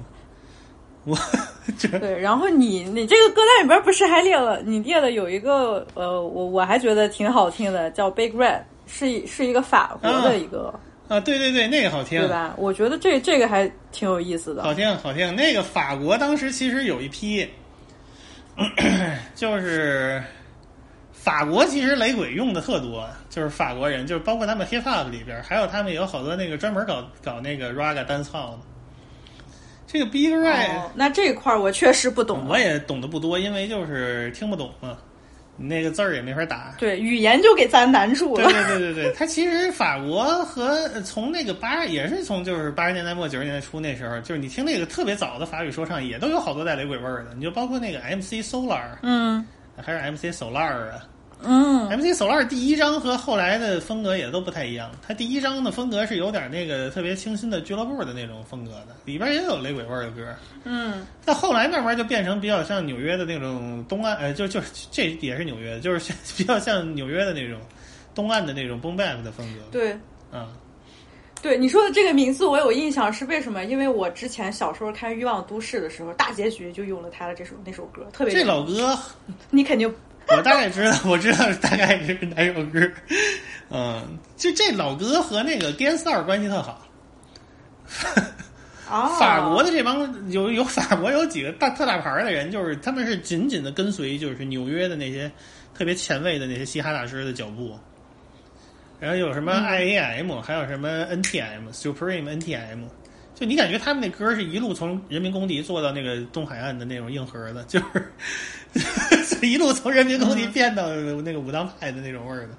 [1.03, 1.17] 我
[1.77, 4.61] 这对，然后你你这个歌单里边不是还列了？
[4.61, 10.73] 你列了有一个呃，我我还觉得挺好听的，叫 Big Red，是一是一个法国的一个，
[11.07, 12.53] 啊，对对对，那个好听，对吧？
[12.55, 14.63] 我觉得这这个还挺有意思的。
[14.63, 15.35] 好听好听。
[15.35, 17.49] 那个法国当时其实有一批，
[19.35, 20.21] 就是
[21.11, 28.59] 法国其实雷鬼用的特多，就是法国人，就是包括他们 hip hop 里边，还有他们有好多那个专门搞搞那个 raga dancehall 的。
[29.87, 32.47] 这个 Big Red，、哦，那这块儿我确实不懂。
[32.47, 34.97] 我也懂得不多，因为就是听不懂嘛，
[35.67, 36.73] 那个字儿也没法打。
[36.77, 38.43] 对，语言就给咱难住了。
[38.43, 47.33] 对对对对对，它其实法国和呃从那个八也是从就是八十年代末九十年代初那时候，就是你听那个特别早的法语说唱，也都有好多带雷鬼味儿的。
[47.35, 49.45] 你就包括那个 MC Solar，嗯
[49.83, 51.03] 还是 MC Solar 啊
[51.43, 54.91] 嗯，MC Solar 第一章和后来的风格也都不太一样。
[55.05, 60.23] 它第一章的风格是有点那个特别清新的俱乐部的那种风格的，里边也有雷鬼味儿的歌。
[60.63, 64.59] 嗯但后来慢慢就变成比较像纽约的那种东岸，呃，就就
[64.91, 67.59] 这也是纽约，就是比较像纽约的那种
[68.13, 69.59] 东岸的那种 boom bap 的风格。
[69.71, 69.97] 对。
[70.33, 70.47] 嗯，
[71.41, 73.65] 对你说的这个名字我有印象，是为什么？
[73.65, 78.97] 因为我之前小时候看《欲望都市》的时候，大结局就用了他的这首那首歌，特别这老歌
[79.49, 79.93] 你肯定
[80.35, 82.79] 我大概知道，我知道大概是哪首歌。
[83.69, 86.87] 嗯，就这老哥和那个 Gangstar 关系特好。
[88.89, 95.31] 啊，法国的这帮有有法国有几个大特大牌的人，就是他们是紧紧的跟随，就是纽约的那些
[95.73, 97.77] 特别前卫的那些嘻哈大师的脚步。
[98.99, 102.83] 然后有什么 IAM，、还有什么 NTM、Supreme NTM，
[103.33, 108.11] 就你感觉他们那歌是一路从人民公敌做到那个东海岸的那种硬核的，就是
[109.47, 112.49] 一路从人民公敌变到那个武当派的那种味儿的。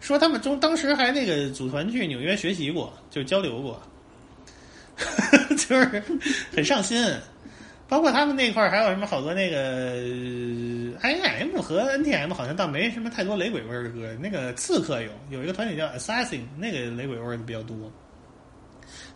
[0.00, 3.80] 说他们中当时还那个组团去纽约学习过，就交流过，
[5.56, 6.02] 就是
[6.54, 7.04] 很上心。
[7.88, 17.76] 包括他们那块儿还有什么好多那个呃 I M 和 N T M 好像倒没什么太多雷鬼味儿的歌，那个刺客有有一个团体叫 Assassin，那个雷鬼味儿的比较多。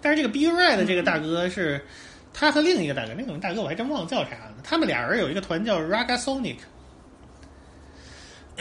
[0.00, 1.84] 但是这个 Big Red 这个大哥是
[2.32, 4.54] 他和另一个大哥，那个大哥我还真忘了叫啥了。
[4.62, 6.58] 他们俩人有一个团叫 Raga Sonic，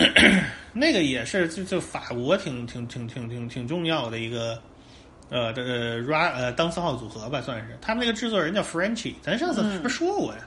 [0.73, 4.61] 那个也是就就法国挺挺挺挺挺挺重要的一个
[5.29, 10.39] 呃这个 ra 呃当四号组合吧，算是他们那个制作人叫 Frenchy，咱上次是不是说过呀？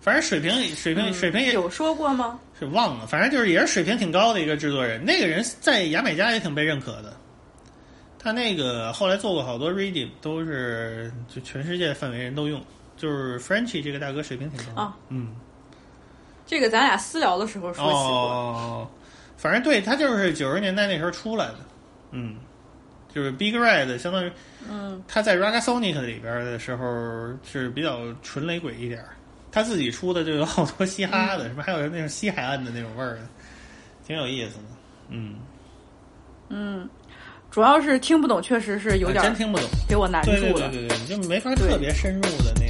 [0.00, 2.38] 反正水平水平水平也有说过吗？
[2.58, 5.04] 是忘了，反正就是也是水平挺高的一个制作人。
[5.04, 7.14] 那个人在牙买加也挺被认可的，
[8.18, 12.62] 他那个后来做过好多 reading，都是就全世界范围人都用。
[12.96, 15.34] 就是 Frenchy 这个大哥水平挺高啊，嗯，
[16.48, 17.92] 这个咱俩私聊的时候说起过。
[17.92, 18.88] 哦，
[19.36, 21.58] 反正对他就是九十年代那时候出来的，
[22.12, 22.36] 嗯，
[23.14, 24.32] 就是 Big Red，相当于
[24.68, 29.10] 嗯他在 Raga Sonic 里边的时候是比较纯雷鬼一点儿，
[29.52, 33.20] 他自己出的就有好多嘻哈的，什么还有那种西海岸的那种味儿的，
[34.06, 34.64] 挺有意思的，
[35.10, 35.34] 嗯，
[36.48, 36.88] 嗯，
[37.50, 40.38] 主要是听不懂，确实是有点真听不懂，给我难住了。
[40.38, 42.66] 对对对，你就没法特别深入的那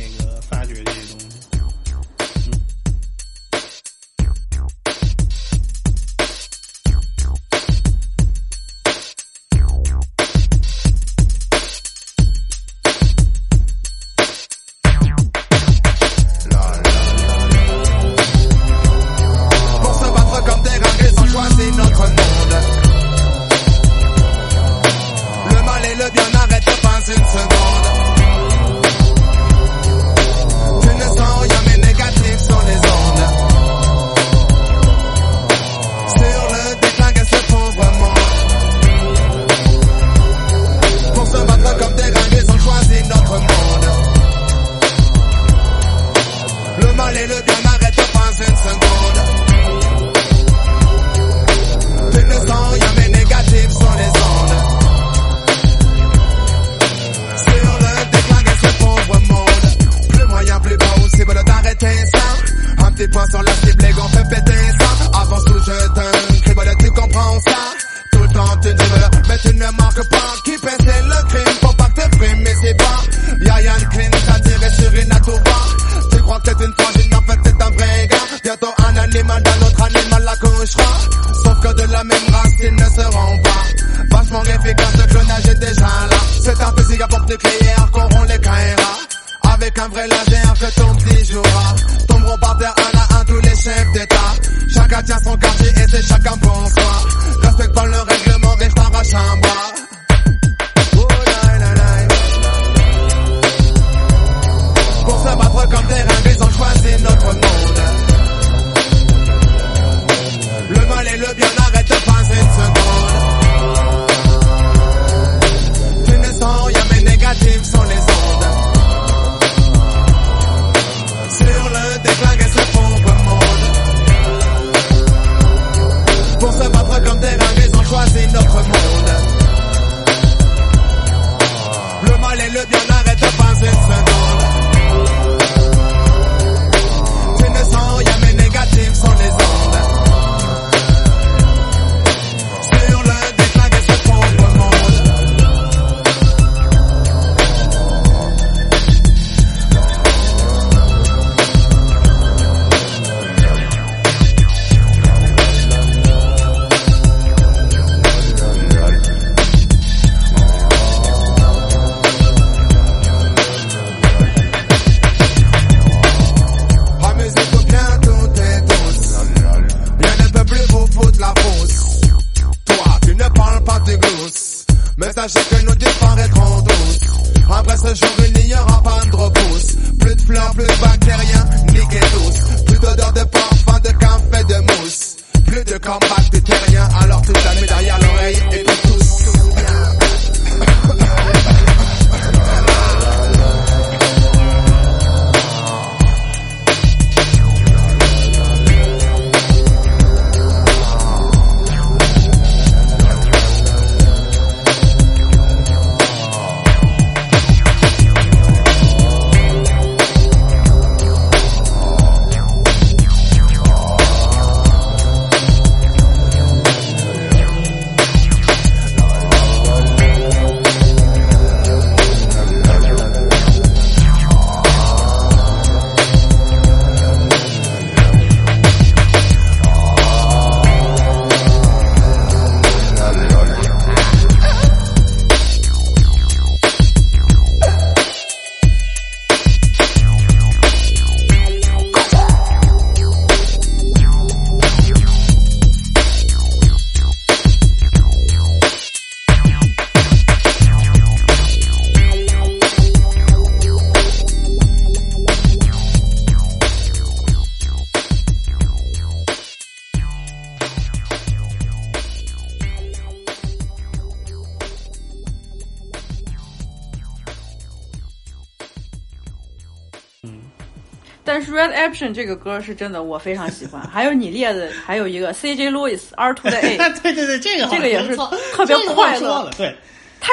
[272.13, 273.81] 这个歌是真的，我非常喜欢。
[273.89, 278.17] 还有你列的，还有一个 CJ Lewis R to the A， 对对对，这个好这个也是
[278.53, 279.75] 特别快乐对，
[280.21, 280.33] 太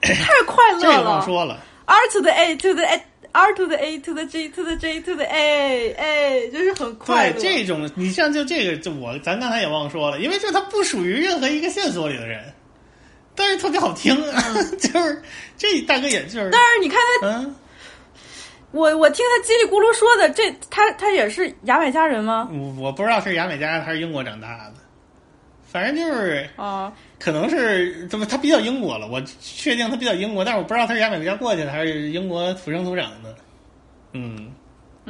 [0.00, 1.24] 太快乐这个忘了。
[1.24, 1.58] 说了。
[1.86, 3.02] R to the A to the A
[3.32, 7.58] R to the A to the G to the J to the A A，就是很快对乐。
[7.58, 12.42] 这种，你像就这个，就我咱刚才也忘说了，因为就它不属于任何一个线索里的人，
[13.34, 14.14] 但是特别好听，
[14.80, 15.22] 就是
[15.56, 17.54] 这大哥也就是，嗯但是你看他，嗯，
[18.70, 22.48] 我我听他叽里咕噜说的，这他他也是牙买加人吗？
[22.52, 24.74] 我我不知道是牙买加还是英国长大的，
[25.64, 33.34] 反正就是啊，可能是怎么他比较英国了，我确定他比较英国，但是我不知道他是牙买加过去的还是英国土生土长的，
[34.12, 34.52] 嗯。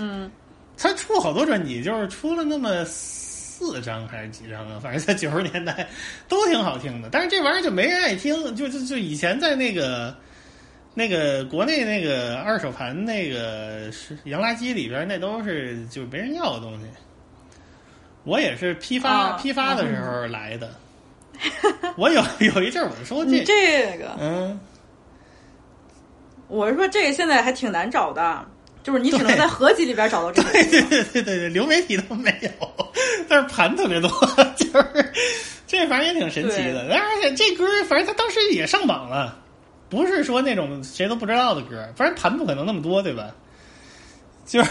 [0.01, 0.31] 嗯，
[0.77, 4.79] 他出好多专辑，就是出了那么四张还是几张啊？
[4.81, 5.89] 反正在九十年代
[6.29, 8.55] 都挺好听的，但是这玩意儿就没人爱听。
[8.55, 10.17] 就就就以前在那个
[10.99, 16.87] 那个国内那个二手盘那个是洋垃圾里边，那都是就没人要的东西。
[18.25, 20.75] 我也是批发、啊批发的时候来的。
[21.97, 24.59] 我有有一阵儿我说这这个，嗯，
[26.49, 28.45] 我是说这个现在还挺难找的，
[28.83, 30.51] 就是你只能在合集里边找到这个。
[30.51, 32.51] 对对对对对，流媒体都没有，
[33.29, 34.11] 但是盘特别多，
[34.59, 35.13] 就是
[35.65, 36.93] 这反正也挺神奇的。
[36.93, 39.39] 而且这歌反正他当时也上榜了，
[39.89, 43.35] 不是说那种谁都不知道的歌，反正盘不可能那么多，对吧？
[44.45, 44.71] 就是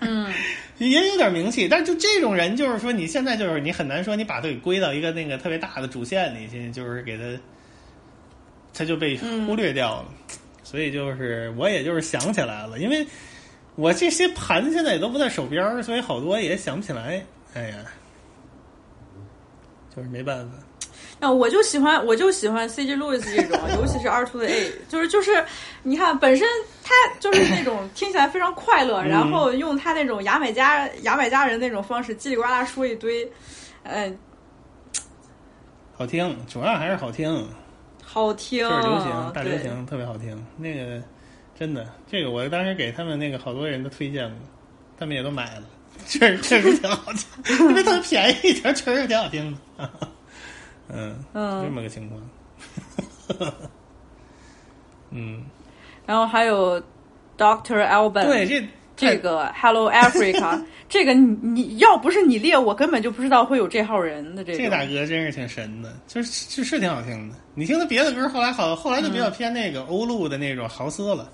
[0.00, 0.32] 嗯，
[0.78, 7.24] 也有点名气，但是就这种人，就是说你现在就是你很难说你把他给归到一个那个特别大的主线里去，就是给他，
[8.74, 9.16] 他就被
[9.46, 10.08] 忽略掉了。
[10.64, 13.06] 所以就是我也就是想起来了，因为
[13.74, 17.24] 我这些盘现在也都不在手边儿，所以好多也想不起来。
[17.54, 17.76] 哎呀，
[19.94, 20.54] 就是没办法。
[21.22, 22.96] 那我就喜欢，我就喜欢 C.G.
[22.96, 25.44] Lewis 这种，尤其是 R to the A，就是就是，
[25.84, 26.44] 你看本身
[26.82, 33.30] 他就是那种听起来非常快乐，嗯然后用他那种牙买加牙买加人那种方式叽里呱啦说一堆，
[33.84, 34.18] 嗯、
[35.96, 37.48] 好听，主要还是好听，
[38.02, 40.44] 好听，就是流行，大流行特别好听。
[40.56, 41.00] 那个
[41.56, 44.38] 真的，这个我当时给他们那个好多人都推荐过，
[44.98, 45.62] 他们也都买了，
[46.04, 47.12] 确实确实挺好
[47.44, 49.88] 听， 因为特别便宜一点，确实挺好听的。
[50.92, 53.50] 嗯嗯这么个情况。
[55.10, 55.42] 嗯，
[56.06, 56.80] 然后还有
[57.36, 64.58] Doctor Alban，对，这这个 Hello Africa， 这个你你要不是你列，我根本就不知道会有这号人的这个。
[64.58, 67.36] 这大哥真是挺神的，就是是是挺好听的。
[67.54, 71.30] 你听他别的歌，后来好，后来就比较偏那个欧陆的那种豪斯了。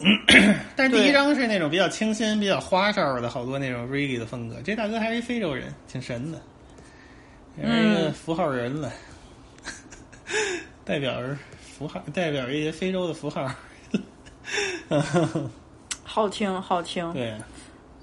[0.74, 4.56] 但是第一张是那种比较清新、比较花哨的，好多那种 reggae 的风格。
[4.64, 6.40] 这大哥还是一非洲人，挺神的，
[7.60, 8.92] 也是一个嗯符号人了，
[10.84, 13.50] 代表着符号，代表着一些非洲的符号。
[16.02, 17.12] 好听，好听。
[17.12, 17.36] 对，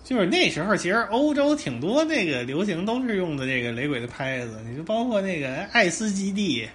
[0.04, 6.68] 就是那时候，其实欧洲挺多那个流行都是用的这个雷鬼的拍子，你就包括那个艾斯基地，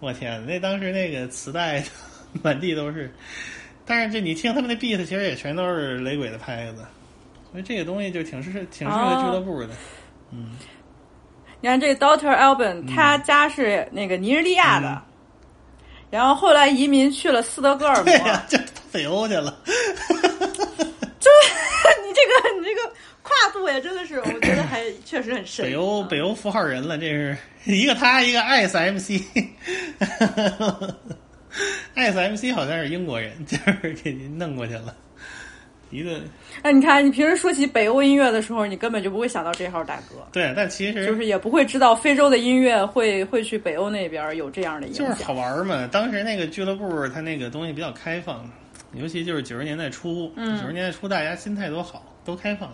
[0.00, 1.84] 我天，那当时那个磁带
[2.42, 3.12] 满地都是。
[3.86, 6.84] 但是这你听他们那 beat，其实也全都是雷鬼的拍子，
[7.50, 9.70] 所以这个东西就挺适挺适合俱乐部的。
[10.30, 10.56] 嗯，
[11.60, 15.00] 你看这个 Doctor Alban，、他家是那个尼日利亚的，
[16.10, 18.04] 然后后来移民去了斯德哥尔摩。
[18.04, 18.58] 对呀、就
[18.90, 19.56] 北欧去了。
[19.66, 21.30] 就
[22.02, 22.80] 你这个你这个
[23.22, 25.66] 跨度也真的是，我觉得还 确实很深。
[25.66, 29.22] 北欧北欧符号人了，这是一个他一个 SMC。
[31.94, 34.94] SMC 好像是英国人，就是给您弄过去了，
[35.90, 36.20] 一个
[36.62, 45.06] 哎，你看，你平时说起北欧音乐的时候，你根本就不会想到这号大哥，对，但其实就是也不会知道非洲的音乐会会去北欧那边有这样的影响。
[45.06, 45.86] 就是好玩嘛。
[45.88, 48.48] 当时那个俱乐部，它那个东西比较开放，
[48.94, 52.70] 尤其就是九十年代初，嗯九十年代初大家心态都好，都开放，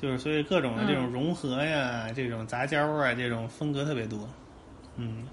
[0.00, 4.28] 就是所以各种的这种嗯融合呀，这种杂交啊，这种风格特别多。
[4.96, 5.26] 嗯，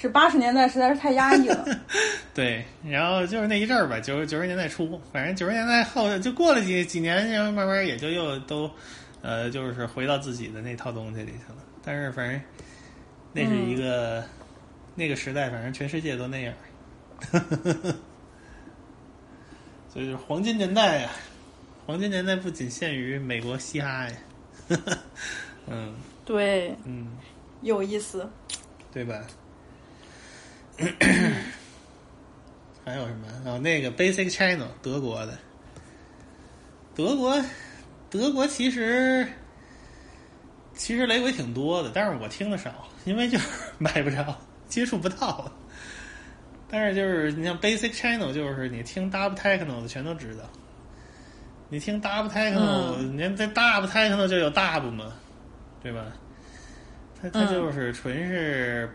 [0.00, 1.66] 是八十年代实在是太压抑了。
[2.32, 8.70] 对，然后就是那一阵儿吧，九九十年代初，反正九十年代后就过了几几年，然后慢慢也就又都，
[9.22, 11.58] 呃，就是回到自己的那套东西里去了。
[11.84, 12.40] 但是反正
[13.32, 14.24] 那是一个、
[14.94, 16.54] 那个时代，反正全世界都那样，
[19.92, 21.10] 所 以就是黄金年代呀、
[21.86, 24.16] 黄金年代不仅限于美国嘻哈呀，
[25.66, 25.94] 嗯
[26.24, 27.08] 对，嗯，
[27.62, 28.28] 有意思。
[28.92, 29.22] 对吧？
[32.84, 33.26] 还有什么？
[33.44, 35.36] 哦，那个 Basic Channel，德国的。
[36.94, 37.40] 德国，
[38.10, 39.26] 德国其实
[40.74, 43.46] 其实雷鬼挺多的，但是我听的少，因为就是
[43.78, 44.36] 买不着，
[44.68, 45.50] 接触不到。
[46.70, 50.44] 但是就是你像 Basic Channel，就是你听 Dub Techno 的全都知道。
[51.70, 55.12] 你听 Dub Techno，、嗯你看这 Dub Techno 就有 Dub 嘛，
[55.82, 56.06] 对吧？
[57.20, 58.88] 它它嗯就是纯是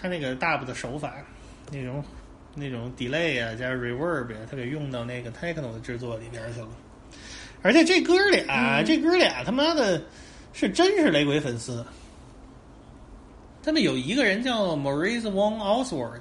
[0.00, 1.14] 它那个 Dub 的手法，
[1.72, 2.04] 那种
[2.54, 6.68] 那种 delay 啊加 reverb 啊，他给用到那个 techno 的制作里边去了。
[7.62, 10.02] 而且这哥俩，这哥俩他妈的
[10.52, 11.84] 是真是雷鬼粉丝。
[13.62, 16.20] 他们有一个人叫 Maurice Wong Oswald，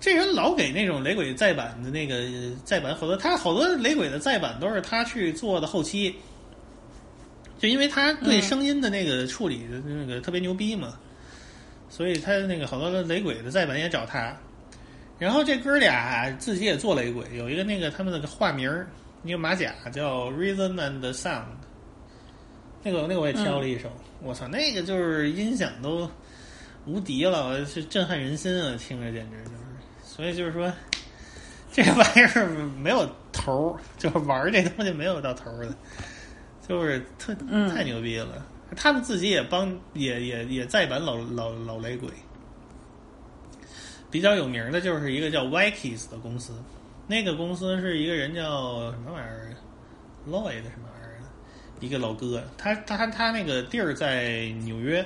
[0.00, 2.24] 这人老给那种雷鬼再版的那个
[2.64, 6.14] 再版，好多他好多雷鬼的再版都是他去做的后期。
[7.60, 10.98] 就因为他对嗯声音的那个处理的那个特别牛逼嘛，
[11.92, 14.34] 所以他那个好多的雷鬼的再版也找他。
[15.18, 18.88] 然后这哥俩自己也做雷鬼，有一个那个他们那个化名儿，
[19.24, 21.42] 一个马甲叫 Rhythm and Sound，
[22.82, 23.90] 那个那个我也挑了一首，
[24.22, 26.10] 我操，那个就是音响都
[26.86, 29.58] 无敌了，是震撼人心啊，听着简直就是，
[30.02, 30.72] 所以就是说
[31.70, 32.46] 这个玩意儿
[32.82, 35.74] 没有头儿，就是玩这东西没有到头儿的，
[36.66, 37.68] 就是特嗯。
[37.68, 38.44] 太牛逼了。
[38.76, 42.08] 他们自己也帮也也也再版老老老雷鬼，
[44.10, 46.52] 比较有名的就是一个叫 Vikes 的公司，
[47.06, 49.54] 那个公司是一个人叫什么玩意儿
[50.28, 51.20] ，Lloyd 什么玩意儿，
[51.80, 55.04] 一个老哥，他他他那个地儿在纽约，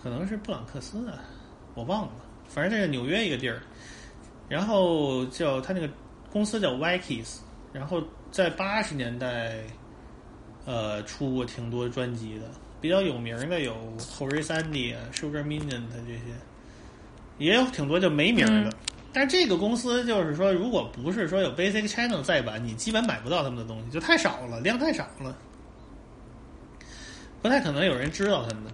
[0.00, 1.18] 可能是布朗克斯啊，
[1.74, 2.12] 我忘了，
[2.48, 3.60] 反正这是纽约一个地儿，
[4.48, 5.88] 然后叫他那个
[6.30, 7.38] 公司叫 Vikes，
[7.72, 9.64] 然后在八十年代，
[10.64, 12.42] 呃，出过挺多专辑的，
[12.80, 16.34] 比较有名的有 Horace Andy 啊，Sugar Minott 这些。
[17.38, 18.72] 也有挺多就没名儿的。
[19.12, 25.36] 但这个公司就是说，如果不是说有 Basic Channel 再版，你基本买不到他们的东西，就太少了，量太少了，
[27.42, 28.64] 不太可能有人知道他们。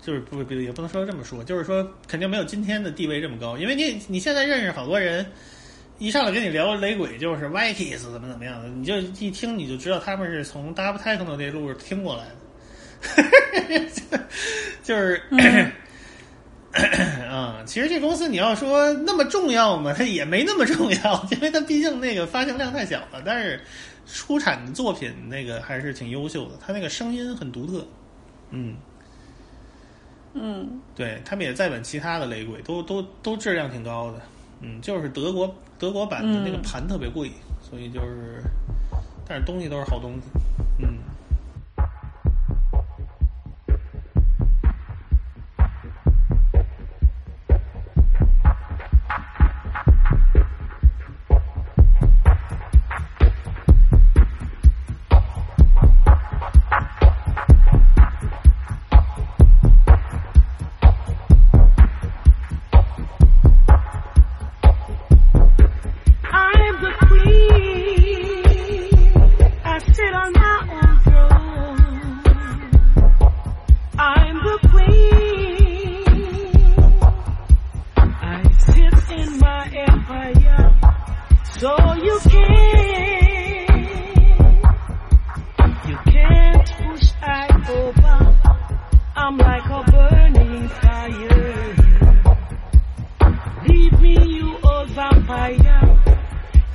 [0.00, 5.26] 就是不不也不能说这么说，就是说肯定没有今天的地位这么高，因为你你现在认识好多人，
[5.98, 12.24] 一上来跟你聊雷鬼就是 Vikings 怎么怎么样的，你就一听你就知道他们是从 Double Techno 这路听过来
[13.68, 13.84] 的，
[14.82, 15.22] 就是。
[17.28, 23.22] 啊、其实这公司你要说那么重要嘛，它也没那么重要，因为它毕竟那个发行量太小了。
[23.24, 23.60] 但是
[24.06, 27.84] 出产的作品那个还是挺优秀的，它那个声音很独特。
[28.50, 28.76] 嗯，
[30.34, 34.20] 嗯，对他们也在本其他的雷鬼，都都都质量挺高的。
[34.60, 37.30] 嗯，就是德国德国版的那个嗯盘特别贵，
[37.62, 38.42] 所以就是，
[39.26, 40.22] 但是东西都是好东西。
[40.78, 40.98] 嗯。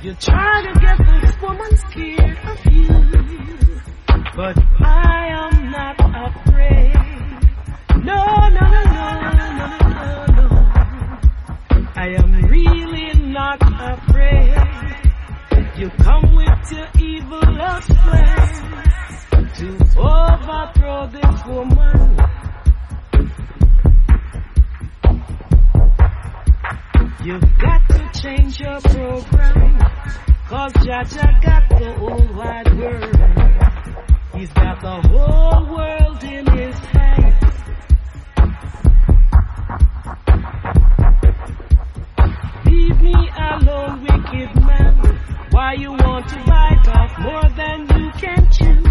[0.04, 3.80] You try to get this woman scared of you,
[4.36, 5.96] but I am not
[6.28, 6.92] afraid.
[8.04, 8.20] No,
[8.52, 10.48] no, no, no, no, no, no, no.
[11.96, 14.58] I am really not afraid.
[15.78, 17.86] You come with your evil plans
[19.56, 19.68] to
[19.98, 22.33] overthrow this woman.
[27.24, 29.78] You've got to change your program.
[30.46, 33.16] Cause Jaja got the whole wide world.
[34.34, 37.44] He's got the whole world in his hands.
[42.66, 44.94] Leave me alone, wicked man.
[45.50, 48.82] Why you want to bite off more than you can chew?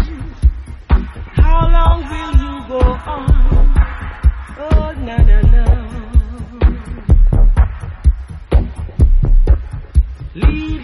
[1.34, 3.30] How long will you go on?
[4.58, 5.93] Oh, no, no, no.
[10.36, 10.83] Leave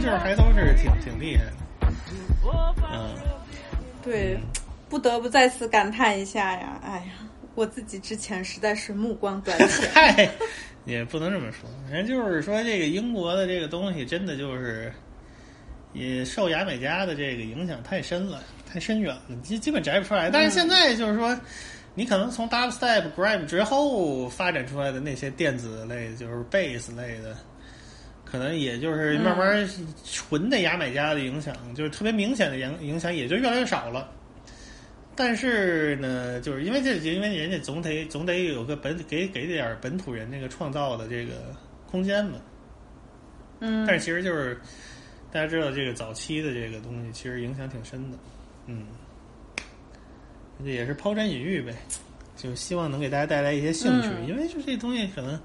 [0.00, 1.52] 是还都是挺挺厉害的。
[2.92, 3.14] 嗯，
[4.02, 4.38] 对，
[4.88, 6.80] 不得不再次感叹一下呀！
[6.84, 7.12] 哎呀，
[7.54, 9.88] 我自己之前实在是目光短浅。
[9.94, 10.28] 嗨，
[10.84, 14.92] 也不能这么说，人就是说这个英国的这个东西真的就是
[15.92, 20.28] 也受牙买加的这个影响太深了，太深远了，基基本摘不出来。
[20.30, 21.38] 但是现在就是说。
[21.94, 27.36] 你可能从 dubstep、grime 之后发展出来的那些电子类，就是 bass 类的，
[28.32, 29.68] 可能也就是慢慢
[30.10, 34.10] 纯的牙买加的影响，就是特别明显的影影响，也就越来越少了。
[35.14, 41.54] 但是呢，就是因为这，因为人家总得总得有个本给给点本土人那个创造的这个
[41.90, 42.38] 空间嘛。
[43.60, 43.84] 嗯。
[43.86, 44.58] 但是其实就是
[45.30, 48.16] 大家知道，这个早期的这个东西其实影响挺深的，
[48.66, 48.86] 嗯。
[50.64, 51.74] 这也是抛砖引玉呗，
[52.36, 55.38] 就希望能给大家带来一些兴趣，嗯因为就这东西可能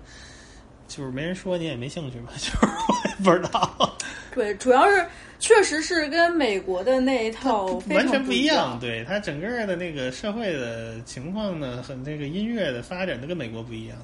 [0.87, 3.97] 就是没人说你也没兴趣吧， 就是我也不知道，
[4.33, 5.05] 对，主要是
[5.39, 8.77] 确实是跟美国的那一套完全不一一样。。
[8.79, 13.97] 对它整个的那个社会的情况呢，和那个音乐的发展都跟美国不一样，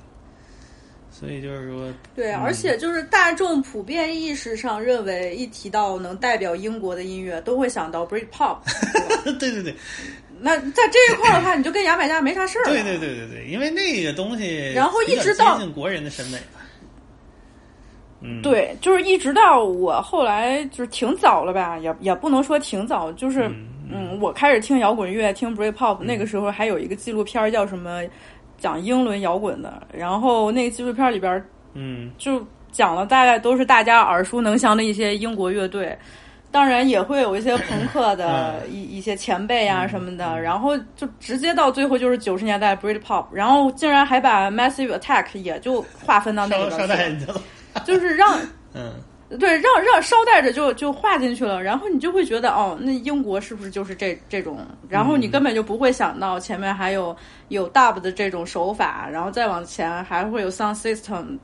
[1.11, 8.57] 所以就是说，对，嗯而且就是大众普遍意识上认为，一提到能代表英国的音乐，都会想到 Britpop。
[9.39, 9.73] 对对对，
[10.41, 12.65] 那在这一块儿的话，你就跟牙买加没啥事儿。
[12.65, 16.59] 对对对对对，因为那个东西，然后一直到接近国人的审美吧，
[18.23, 23.49] 嗯，对，就是一直到我后来就是挺早了吧，也也不能说挺早，就是
[23.91, 28.01] 嗯我开始听摇滚乐，听 Britpop，、那嗯个时候还有一个纪录片儿叫什么
[28.57, 32.09] 讲英伦摇滚的，然后那个纪录片里边儿嗯。
[32.17, 32.41] 就
[32.71, 35.95] 讲了大概都是大家耳熟能详的一些英国乐队。
[36.49, 38.71] 当然也会有一些朋克的 嗯。
[38.71, 47.41] 一一些前辈啊什么的，然后就直接到最后就是九十年代 Britpop，然后竟然还把 Massive Attack 也就划分到那里捎捎边去了，带进去了，
[47.85, 48.39] 就是让
[48.75, 48.91] 嗯。
[49.39, 54.59] 对，让让捎带着就就画进去了，然后你就会觉得哦，那英国是不是就是这这种？
[54.87, 57.15] 然后你根本就不会想到前面还有
[57.47, 61.39] 有 dub 的这种手法，然后再往前还会有 sound system，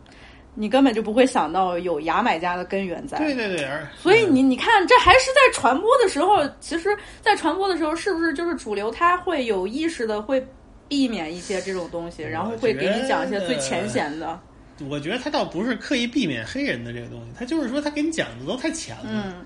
[0.54, 3.18] 你根本就不会想到有牙买加的根源在。
[3.18, 10.46] 对对对，所以你你看，这还是在传播的时候，其实，在传播的时候，是不是就是主流他会有意识的会
[10.88, 14.40] 避免一些这种东西，然后会给你讲一些最浅显的。
[14.88, 19.04] 我觉得他倒不是刻意避免黑人的这个东西，他就是说他给你讲的都太浅了。
[19.06, 19.46] 嗯，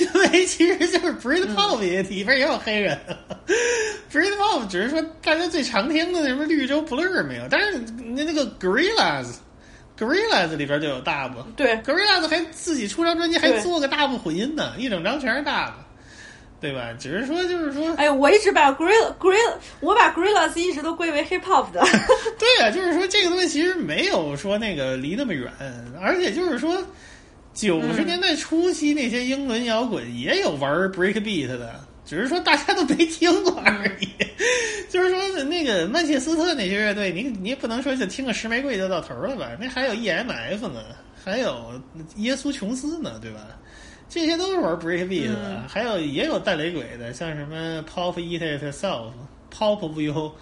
[0.00, 2.98] 因为其实就是 Breed Pop 也里边也有黑人
[4.10, 9.26] ，Britpop 只是说大家最常听的那什么绿洲 Blur 没有，但是那那个 Gorillas。
[9.98, 15.76] Gorillas 里边就有大部，对，Gorillas 还自己出张专辑还做个大部混音呢，一整张全是大部，
[16.62, 16.94] 对吧？
[16.98, 21.84] 只是说就是说，哎，我一直把 Gorilla Gorilla，我把 Gorillaz 一直都归为 Hip Hop 的。
[22.38, 25.52] 对啊、就是说这个东西其实没有说那个离那么远，
[26.00, 26.80] 而且就是说
[27.52, 31.74] 九十年代初期那些英伦摇滚也有玩 break beat 的，
[32.06, 34.08] 只是说大家都没听过而已。
[34.88, 39.50] 就是说那个曼彻斯特那些乐队，你你也不能说就听个石玫瑰就到头了吧？
[39.60, 40.82] 那还有 EMF 呢，
[41.24, 41.80] 还有
[42.16, 43.40] 耶稣琼斯呢，对吧？
[44.12, 49.10] 这些都是玩 break beat 的，嗯还有也有带雷鬼的，像什么 Pop Eat Itself、
[49.50, 50.32] Pop Will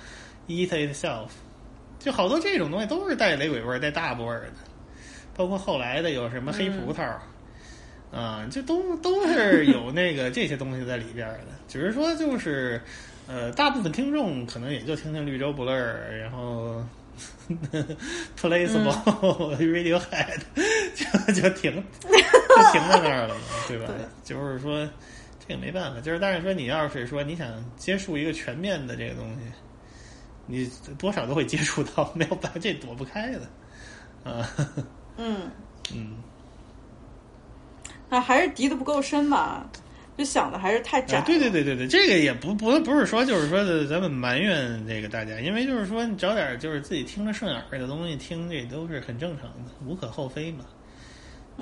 [0.49, 1.29] Eat Itself。
[2.01, 4.55] 就好多这种东西都是带雷鬼味儿、带大部味儿的，
[5.37, 7.15] 包括后来的有什么黑葡萄，
[8.11, 11.53] 啊、这都都是有那个这些东西在里边儿的。
[11.69, 12.83] 只是说就是，
[13.29, 15.77] 呃，大部分听众可能也就听听绿洲 Blur，
[16.19, 16.85] 然后
[18.37, 20.41] Placeable、Radiohead，
[20.97, 21.85] 就就停
[22.62, 23.93] 就停在那儿了嘛， 对吧？
[24.24, 24.89] 就是说
[25.47, 29.41] 这个没办法，就是但是说你要是说你想接触一个全面的这个东西。
[30.53, 30.69] 你
[30.99, 33.43] 多少都会接触到，没有办法，这躲不开的，
[34.28, 34.51] 啊，
[35.16, 35.49] 嗯，
[35.95, 36.16] 嗯，
[38.09, 39.70] 那还是敌的不够深吧，
[40.19, 41.19] 就想的还是太窄。
[41.19, 50.65] 啊对对对对对，这个也不不不是说就是说的咱们埋怨这个大家，因为就是说你找点就是自己听着顺耳的东西听，这都是很正常的，无可厚非嘛。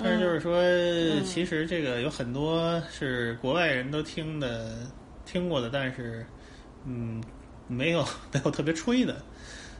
[0.01, 4.77] 但是就是说，嗯其实这个有很多是国外人都听的
[5.25, 6.25] 听过的，但是
[6.85, 7.21] 嗯，
[7.67, 8.01] 没有
[8.31, 9.21] 没有特别吹的，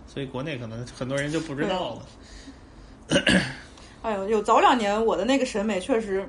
[0.05, 3.21] 所以国内可能很多人就不知道了。
[4.03, 6.25] 哎呦，有早两年我的那个审美确实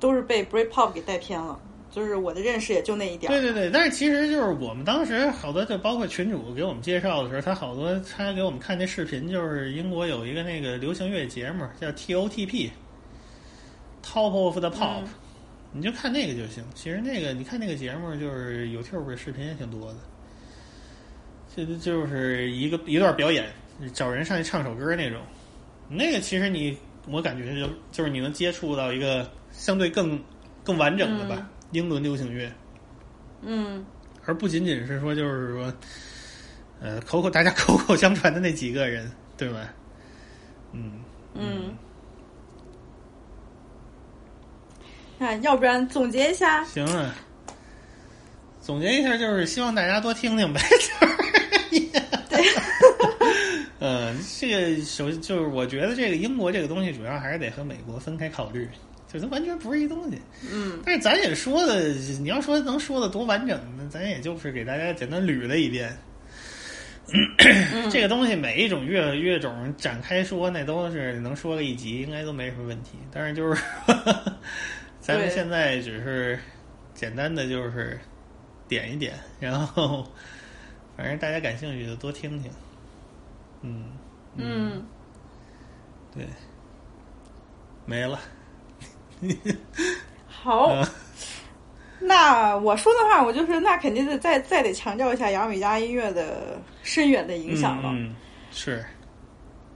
[0.00, 1.58] 都是被 Britpop 给带偏了，
[1.90, 3.34] 就是我的认识也就那一点儿。
[3.34, 11.90] 对对对，但是其实就是我们当时好多，就包括群主给我们介绍的时候，他好多他给我们看那视频，就是英国有一个那个流行乐节目叫
[14.04, 15.04] TOTP，Top of the Pop，、
[15.72, 16.62] 你就看那个就行。
[16.74, 19.98] 其实那个你看那个节目，就是 YouTube 视频也挺多的，
[21.54, 23.46] 这就是一个一段表演，
[23.92, 25.20] 找人上去唱首歌那种。
[25.88, 26.76] 那个其实你
[27.08, 30.22] 我感觉就就是你能接触到一个相对更
[30.62, 32.50] 更完整的吧，英伦流行乐，
[33.42, 33.84] 嗯
[34.26, 35.74] 而不仅仅是说就是说，
[36.80, 39.74] 呃，口口大家口口相传的那几个人，对吧？
[40.72, 41.00] 嗯，
[41.34, 41.76] 嗯。
[45.18, 46.64] 那要不然总结一下？
[46.64, 47.14] 行啊。
[48.60, 50.60] 总结一下，就是希望大家多听听呗。
[52.30, 52.44] 对，
[53.78, 58.68] 嗯，这个首就是我觉得这个英国这个东西，主要还是得和美国分开考虑，
[59.12, 60.18] 就它完全不是一东西。
[60.50, 61.88] 嗯，但是咱也说的，
[62.20, 65.94] 你要说能说的多完整那，咱也就是给大家简单捋了一遍。
[67.92, 72.92] 这个东西每一种乐乐种展开说，那都是能说个一集，应该都没什么问题。
[73.12, 73.62] 但是就是
[75.04, 76.38] 咱们现在只是
[76.94, 78.00] 简单的就是
[78.66, 80.02] 点一点，然后
[80.96, 82.50] 反正大家感兴趣的多听听。
[83.60, 83.92] 嗯
[84.36, 84.86] 嗯，
[86.14, 86.26] 对，
[87.84, 88.18] 没了。
[90.26, 90.68] 好。
[90.68, 90.86] 嗯
[92.00, 97.94] 那我说的话，我就是那肯定得再再得强调一下杨美加音乐的深远的影响了。
[98.50, 98.84] 是，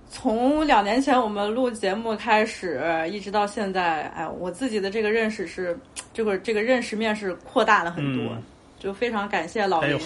[0.08, 5.78] 从两年前我们录节目开始，一直到现在，哎，我自己的这个认识是，
[6.12, 8.42] 这个这个认识面是扩大了很多，嗯。
[8.78, 9.98] 就非常感谢老林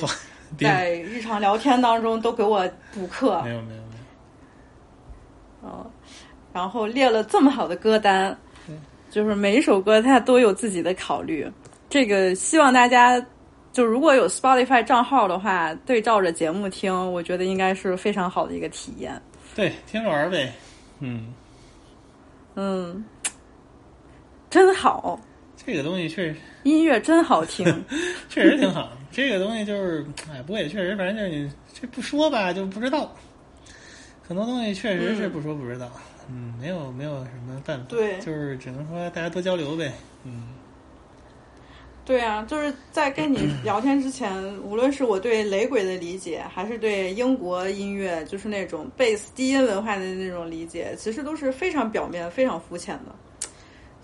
[0.58, 3.96] 在日常聊天当中都给我补课，没有没有没
[5.64, 5.90] 有，嗯，
[6.54, 8.34] 然后列了这么好的歌单，
[9.10, 11.46] 就是每一首歌它都有自己的考虑。
[11.90, 13.22] 这个希望大家
[13.74, 19.20] 就如果有 Spotify 账号的话，对照着节目听，我觉得应该是非常好的一个体验。
[19.54, 20.52] 对，听着玩儿呗。
[21.00, 21.32] 嗯，
[22.54, 23.04] 嗯，
[24.48, 25.20] 真好，
[25.56, 27.66] 这个东西确实音乐真好听。
[28.28, 28.90] 确实挺好。
[29.10, 33.14] 这个东西就是，哎，不过也确实，反正就是你这不说吧，就不知道。
[34.26, 35.90] 很多东西确实是不说不知道，
[36.30, 39.92] 嗯，没有没有什么办法，对就是只能说大家多交流呗，
[40.24, 40.48] 嗯。
[42.04, 53.14] 对啊，就是在跟你聊天之前，无论是我对雷鬼的理解，还是对英国音乐，就是那种贝斯低音文化的那种理解，其实都是非常表面、非常肤浅的。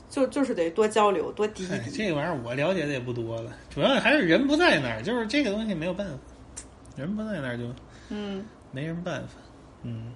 [0.08, 1.90] 就就是得多交流，多滴一哎，滴。
[1.90, 6.14] 这个玩意儿我了解的也不多了，主要还是人不在那儿，就是这个东西没有办法，
[6.96, 7.64] 人不在那儿就
[8.10, 9.34] 嗯没什么办法，
[9.82, 10.12] 嗯。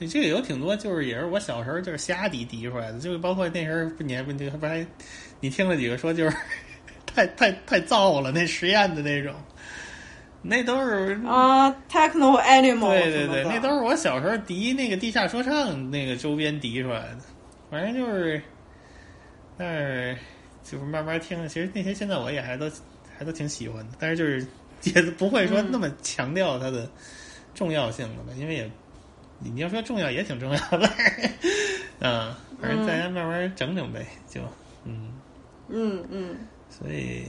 [0.00, 4.86] 这这个有挺多，就是也是我小时候就是瞎滴滴出来的，就是包括那时候不你还不你不还
[5.40, 6.36] 你听了几个说就是
[7.06, 9.34] 太太太燥了，那实验的那种，
[10.42, 17.18] 那都是啊，Techno Animal 对对对，那都是我小时候迪那个地下说唱那个周边迪出来的，
[17.70, 18.40] 反正就是，
[19.56, 20.16] 但是
[20.62, 22.70] 就是慢慢听，其实那些现在我也还都
[23.18, 24.46] 还都挺喜欢的，但是就是
[24.94, 26.88] 也不会说那么强调它的
[27.54, 28.70] 重要性了吧，因为也
[29.40, 30.88] 你你要说重要也挺重要的，
[31.98, 34.40] 嗯，反正大家慢慢整整呗，就
[34.84, 35.12] 嗯，
[35.68, 36.36] 嗯嗯
[36.68, 37.24] 所以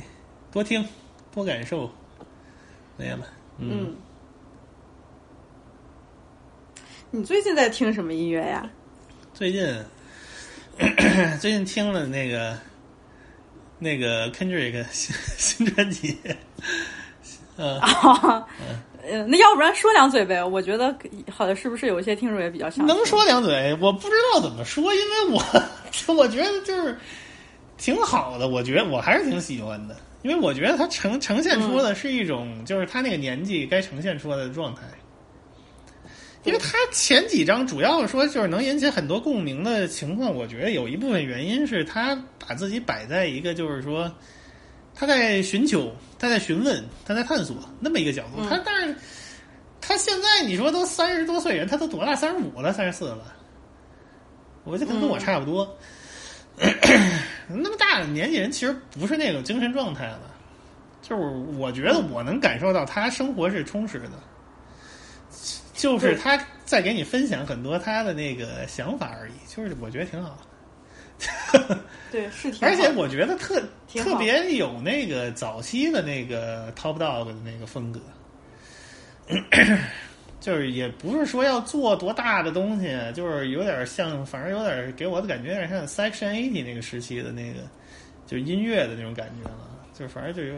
[0.51, 0.85] 多听
[1.33, 1.89] 多感受，
[2.97, 3.95] 那样吧，嗯。
[7.11, 8.69] 你最近在听什么音乐呀？
[9.33, 9.65] 最近
[11.39, 12.55] 最近听了那个
[13.79, 16.17] 那个 Kendrick 新新专辑，
[17.57, 18.45] 嗯、啊，
[19.03, 20.43] 呃，那要不然说两嘴呗？
[20.43, 20.95] 我觉得
[21.31, 25.43] 好像是不是有一些听众也比较想能说两嘴，我不知道怎么说，因为我
[26.13, 26.95] 我觉得就是
[27.79, 34.81] 挺好的，我觉得我还是挺喜欢的，因为我觉得他呈呈现出的是一种、就是他那个年纪该呈现出来的状态。
[36.45, 42.15] 因为他前几章主要说就是能引起很多共鸣的情况，我觉得有一部分原因是他
[42.47, 44.09] 把自己摆在一个就是说
[44.95, 48.41] 他在寻求、他在询问、他在探索那么一个角度。
[48.49, 48.95] 他但是
[49.81, 52.15] 他现在你说都三十多岁人，他都多大？
[52.15, 53.35] 三十五了，三十四了，
[54.63, 55.77] 我觉得可能跟我差不多。
[57.49, 60.21] 那么大的年纪人其实不是那种精神状态了，
[61.01, 61.21] 就是
[61.57, 64.11] 我觉得我能感受到他生活是充实的。
[65.73, 70.37] 就是他在给你分享很多他的那个想法而已，就是我觉得挺好。
[72.11, 72.67] 对，是挺好。
[72.67, 73.61] 而且我觉得特
[73.93, 78.01] 特别有那个早期的那个 Top Dog 的那个风格，
[80.39, 87.59] 就是也不是说要做多大的东西，就是有点像，反正有点给我的感觉有点像 Section Eighty 那个时期的那个，
[88.25, 89.57] 就是音乐的那种感觉了。
[89.93, 90.55] 就反正就有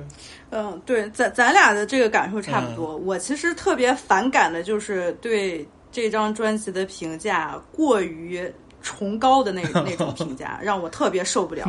[0.51, 2.95] 嗯，对，咱咱俩的这个感受差不多。
[2.95, 8.39] 我其实特别反感的就是对这张专辑的评价过于
[8.81, 11.67] 崇高的那 那种评价， 让我特别受不了。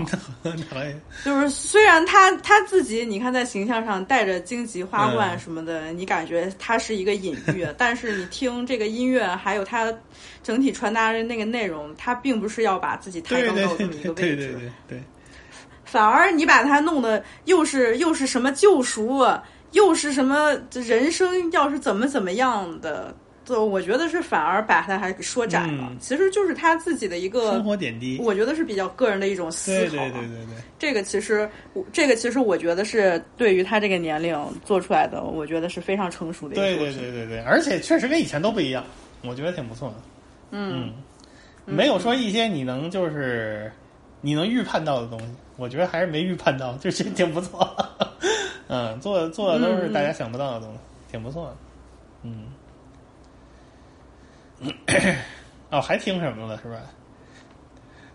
[1.25, 9.93] 就是虽然他他自己，你看在形象上带着荆棘花冠什么的，你感觉他是一个隐喻， 但是你听这个音乐，还有他
[10.43, 14.15] 整体传达的那个内容，他并不是要把自己抬高到这么一个位置。
[14.15, 15.03] 对对对对。
[15.85, 25.89] 反而你把他弄得又是又是什么救赎啊，又是什么人生要是怎么怎么样的，就我觉得是反而把它还给说窄了。
[25.91, 29.99] 嗯其实就是他自己的一个生活点滴，我觉得是比较个人的一种思考对。
[29.99, 31.49] 对对对对，这个其实，
[31.93, 36.95] 这个其实我觉得是对于他这个年龄做出来的，我觉得是非常成熟的一个对对。
[36.95, 38.85] 对对对，而且确实跟以前都不一样，
[39.23, 39.95] 我觉得挺不错的。
[40.51, 40.93] 嗯，
[41.65, 43.71] 没有说一些你能就是
[44.21, 47.69] 你能预判到的东西，我觉得还是没预判到，就是 挺不错。
[48.69, 50.79] 嗯，做做的都是大家想不到的东西，
[51.11, 51.57] 挺不错的。
[52.25, 52.52] 嗯，
[55.71, 56.81] 哦，还听什么了是吧？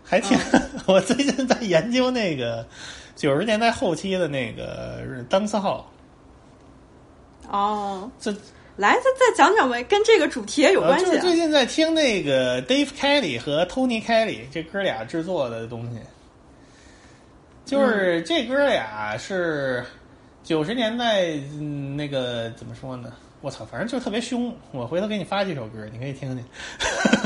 [0.04, 0.38] 还听，
[0.86, 2.66] 我最近在研究那个
[3.14, 5.90] 九十年代后期的那个单次号。
[7.50, 8.30] 哦，这
[8.76, 15.98] 来再再讲讲呗，跟这个主题也有关系、啊呃就是最近在听那个 Dave Kelly 和 Tony Kelly 这哥俩制作的东西，
[17.66, 19.84] 就是这哥俩是
[20.42, 23.12] 九十年代、嗯、那个怎么说呢？
[23.40, 24.52] 我操，反正就特别凶。
[24.72, 26.44] 我回头给你发几首歌，你可以听听。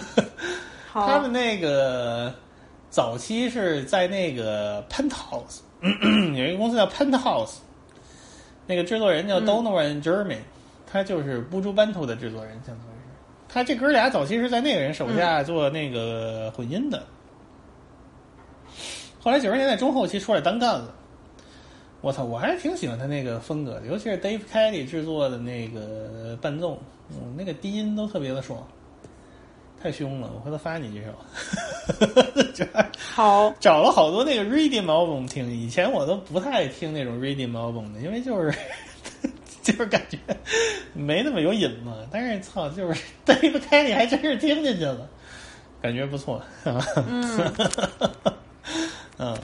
[0.92, 2.34] 好他们那个
[2.90, 5.60] 早期是在那个 Penthouse
[6.36, 7.54] 有一个公司叫 Penthouse，
[8.66, 10.36] 那个制作人叫嗯 Donovan Jeremy，、
[10.86, 13.08] 他就是布朱班图的制作人，相当于是。
[13.48, 17.02] 他这哥俩早期是在那个人手下做那个混音的，
[19.20, 20.94] 后来九十年代中后期出来单干了。
[22.02, 26.78] 我操，我还是挺喜欢他那个风格的，尤其是 Dave Kelly 制作的那个伴奏，
[27.10, 28.66] 嗯，那个低音都特别的爽，
[29.80, 30.28] 太凶了。
[30.34, 31.14] 我回头发你这首。
[33.14, 38.52] 好，找了好多那个 Reading album 听，以前我都不太听那种 Reading album 的，因为就是
[39.62, 40.18] 就是感觉
[40.94, 41.98] 没那么有瘾嘛。
[42.10, 45.08] 但是操，就是 Dave Kelly 还真是听进去了，
[45.80, 46.42] 感觉不错。
[46.64, 46.82] 嗯
[49.18, 49.36] 嗯，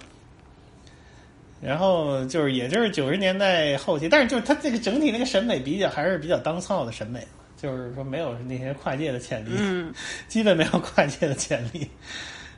[1.60, 7.26] 然后就是，也就是九十年代后期，但是就是他这个整体那个审美比较还是比较当操的审美，
[7.56, 9.92] 就是说没有那些跨界的潜力，嗯，
[10.28, 11.88] 基本没有跨界的潜力。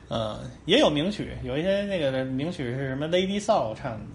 [0.09, 4.05] 嗯， 也有名曲，有一些那个名曲是什么 Lady Soul 唱的。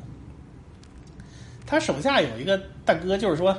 [1.67, 3.57] 他手下有一个大哥，就是说，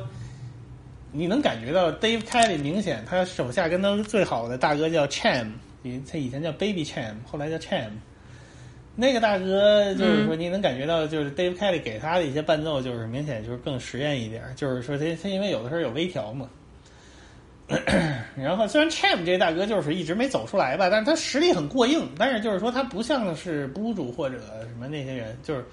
[1.11, 5.47] 你能感觉到 Dave Kelly 明显他手下跟他最好的大哥叫 Cham，
[5.83, 7.89] 他以前叫 Baby Cham，后来叫 Cham。
[8.99, 16.49] 那个大哥就是说，你能感觉到，就是 Dave Kelly 给他的一些伴奏，就是明显就是更实验一点，就是说他他因为有的时候有微调嘛。
[18.35, 25.63] 然后虽然 Cham 这大哥就是一直没走出来吧，但是他实力很过硬，但是就是说他不像是 b 主或者什么那些人，就是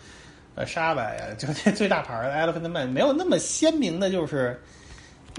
[0.55, 4.61] 呃沙巴呀，就这最大牌的 Elephant Man 没有那么鲜明的，就是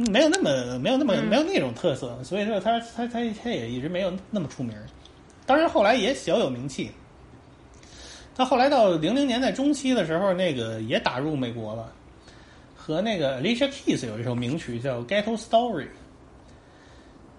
[0.09, 4.75] 没有那么没有那么、没有那种特色，所以说他他他他也一直没有那么出名。
[5.45, 6.89] 当然后来也小有名气。
[8.35, 11.89] 他后来到零零年代中期的时候，那个也打入美国了，
[12.75, 15.83] 和那个 Alicia Keys 有一首名曲叫《Ghetto Story》。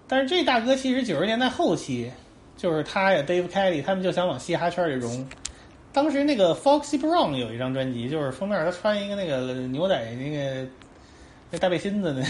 [0.09, 2.11] 但是这大哥其实九十年代后期，
[2.57, 5.29] 就是他呀，Dave Kelly 他们就想往嘻哈圈里融。
[5.93, 10.67] 当时那个 Foxy Brown 有一张专辑，就是封面他穿一个那个牛仔那个
[11.51, 12.25] 那大背心子那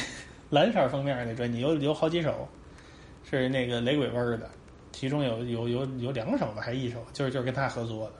[0.50, 2.48] 蓝色封面那专辑，有有好几首
[3.28, 4.50] 是那个雷鬼味儿的，
[4.90, 8.12] 其中有有有有两首吧，还一首就是就是跟他合作的。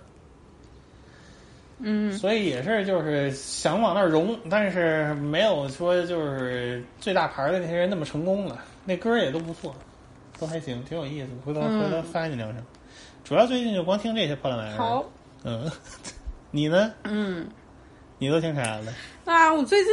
[1.79, 8.65] 嗯，所以也是就是想往那儿融，但是没有说就是最大牌的那些人那么成功了。
[8.85, 9.75] 那歌也都不错，
[10.39, 11.29] 都还行，挺有意思。
[11.45, 12.59] 回头、嗯回头发你两首。
[13.25, 14.77] 主要最近就光听这些破烂玩意儿。
[14.79, 15.05] 好，
[15.45, 15.71] 嗯，
[16.51, 16.93] 你呢？
[17.05, 17.47] 嗯，
[18.19, 18.93] 你都听啥了？
[19.25, 19.93] 啊，我最近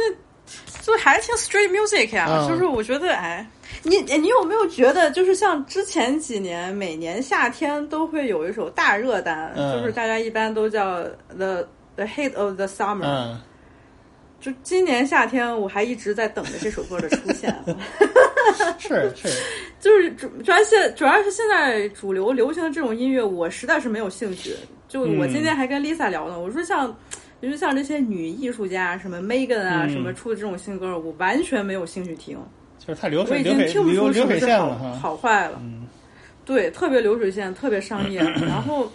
[0.80, 3.44] 就还听 street music 呀、嗯就是我觉得，哎，
[3.82, 11.02] 你你有没有觉得，就是像之前几年，每年夏天都会有一首大热单，嗯就是大家一般都叫
[11.36, 11.66] the
[11.96, 13.04] the Heat of the summer。
[13.04, 13.38] 嗯，
[14.40, 17.54] 就今年夏天，我还一直在等着这首歌的出现。
[18.78, 19.28] 是 是，
[19.80, 24.54] 就是主主要现主要是现在主流流行的这种音乐，我实在是没有兴趣。
[24.88, 26.94] 就我嗯今天还跟 Lisa 聊呢，我说像，
[27.40, 32.38] 就是像这些女艺术家，什么 Megan 啊，嗯什么出的这种新歌，我完全没有兴趣听。
[32.78, 34.98] 就是太流我水我已经听不流流水出什么是好线了。
[34.98, 35.58] 好坏了。
[35.62, 35.86] 嗯
[36.44, 38.20] 对，特别流水线，特别商业。
[38.46, 38.86] 然后，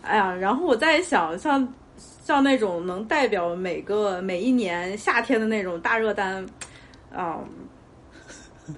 [0.00, 1.62] 哎呀，然后我在想，像
[1.96, 6.44] 像那种能代表每个每一年夏天的那种大热单，
[7.12, 7.38] 啊、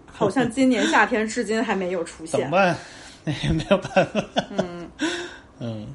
[0.07, 2.41] 好像今年夏天至今还没有出现。
[2.41, 2.77] 怎么办？
[3.25, 4.25] 那 也没有办法。
[4.51, 4.91] 嗯，
[5.61, 5.87] 嗯，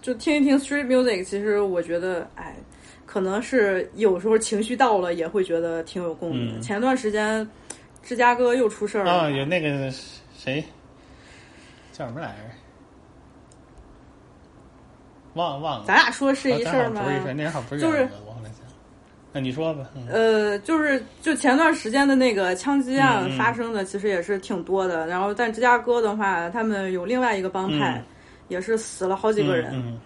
[0.00, 2.54] 就听一听 street music，其实我觉得，哎，
[3.06, 7.48] 可能是有时候情绪到了，也会觉得挺有共鸣前段时间，
[8.02, 9.92] 芝加哥又出事儿了，啊，有那个
[10.36, 10.64] 谁
[11.92, 12.61] 叫什么来着？
[15.34, 18.08] 忘忘了，咱俩说是一事儿吗啊咱好像不是一事儿，那好像不是就是
[19.34, 25.06] 那你说吧，嗯呃，就是就前段时间的那个枪击案发生的，其实也是挺多的。
[25.06, 28.04] 然后在芝加哥的话，他们有另外一个帮派，嗯
[28.48, 29.70] 也是死了好几个人。
[29.74, 29.98] 嗯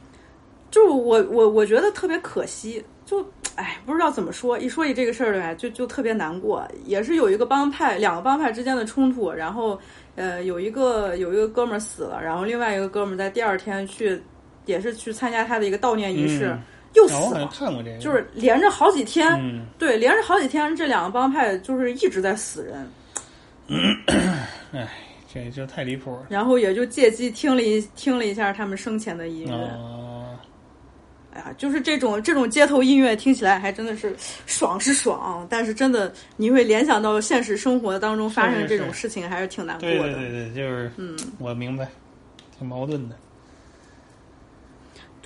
[0.71, 3.25] 就我我我觉得特别可惜，就
[3.55, 6.65] 哎不知道怎么说，一说起这个事儿来就就特别难过。
[6.85, 9.77] 也是有一个帮派，两个帮派之间的冲突，然后
[10.15, 14.21] 呃有一个有一个哥们儿死了，然后另外一个哥们儿在第二天去
[14.67, 16.63] 也是去参加他的一个悼念仪式，嗯
[16.95, 17.51] 又死了。
[17.53, 22.91] 看过这个，就是连着好几天，嗯对，连着好几天，这两个帮派就是一直在死人，
[24.73, 24.89] 哎，
[25.33, 26.27] 这就太离谱了。
[26.31, 29.53] 然后也就借机听了一听了一下他们生前的音乐。
[29.53, 30.39] 哦，
[31.35, 34.17] 哎呀，就是这种这种街头音乐听起来还真的是
[34.47, 40.05] 爽是爽，但是真的你会联想到现实生活当中发生这种事情，还是挺难过对的。
[40.15, 41.87] 对对对，就是，嗯，我明白，
[42.59, 43.15] 挺矛盾的。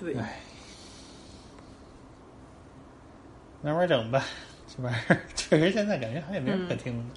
[0.01, 0.15] 对，
[3.63, 4.25] 慢慢整吧，
[4.67, 7.11] 这玩意儿确实现在感觉好像也没人可听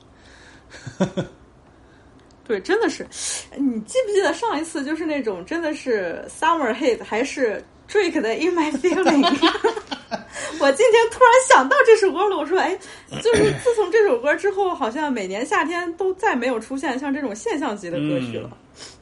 [1.07, 1.25] 的。
[2.45, 3.07] 对，真的是，
[3.55, 9.23] 你记不记得上一次就是那种真的是 summer hit 还是 Drake 的 In My Feeling？
[10.59, 12.77] 我今天突然想到这首歌了，我说，哎，
[13.21, 18.49] 就是自从这首歌之后，好像每年夏天都再没有出现像这种现象级的歌曲了。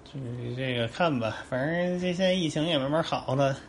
[0.04, 3.60] 就是这个看吧，反正这现在疫情也慢慢好了，就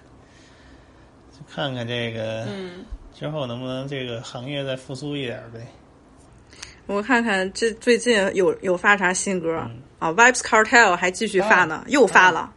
[1.48, 2.84] 看看这个，嗯，
[3.18, 5.66] 之后能不能这个行业再复苏一点呗。
[6.86, 12.52] 我看看这最近有有发啥新歌、嗯啊？Vibes Cartel 还继续发啊呢，又发了，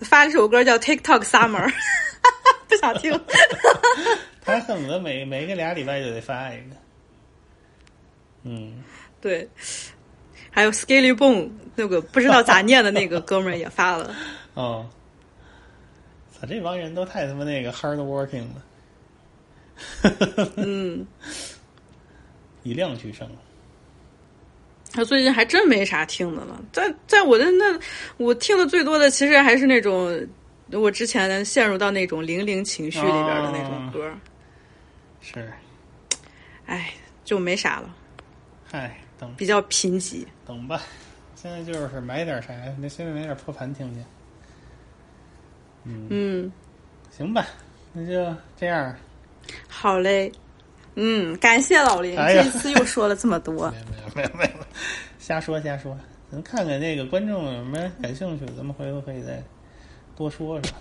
[0.00, 1.70] 发了首歌叫 TikTok Summer，
[2.66, 3.12] 不想听。
[4.42, 6.76] 他恨不得每每个俩礼拜就得发一个。
[8.44, 8.82] 嗯，
[9.20, 9.48] 对，
[10.50, 14.14] 还有 Scaly Bone 那个不知道咋念的那个 哥们儿也发了。
[14.54, 14.88] 哦，
[16.46, 21.06] 操，这帮人都太他妈那个 hard working 了，嗯，
[22.62, 23.28] 以量取胜。
[24.92, 26.58] 他最近还真没啥听的了。
[26.72, 27.78] 在在我的那，
[28.16, 30.26] 我听的最多的其实还是那种
[30.70, 34.10] 我之前陷入到那种零零情绪里边的那种歌。
[35.20, 35.52] 是，
[36.64, 36.94] 哎，
[37.24, 37.94] 就没啥了，
[38.64, 40.24] 嗨，等比较贫瘠。
[40.46, 40.80] 等吧，
[41.34, 44.02] 现在就是买点啥，那现在买点破盘听听。
[45.86, 46.52] 嗯，嗯，
[47.10, 47.46] 行吧，
[47.92, 48.94] 那就这样。
[49.68, 50.30] 好嘞。
[50.98, 53.70] 嗯，感谢老林，哎这次又说了这么多。
[54.16, 54.66] 没有没有，
[55.18, 55.94] 瞎说瞎说。
[56.32, 59.42] 咱看看那个观众有什么感兴趣，咱们回头可以再
[60.16, 60.72] 多说说。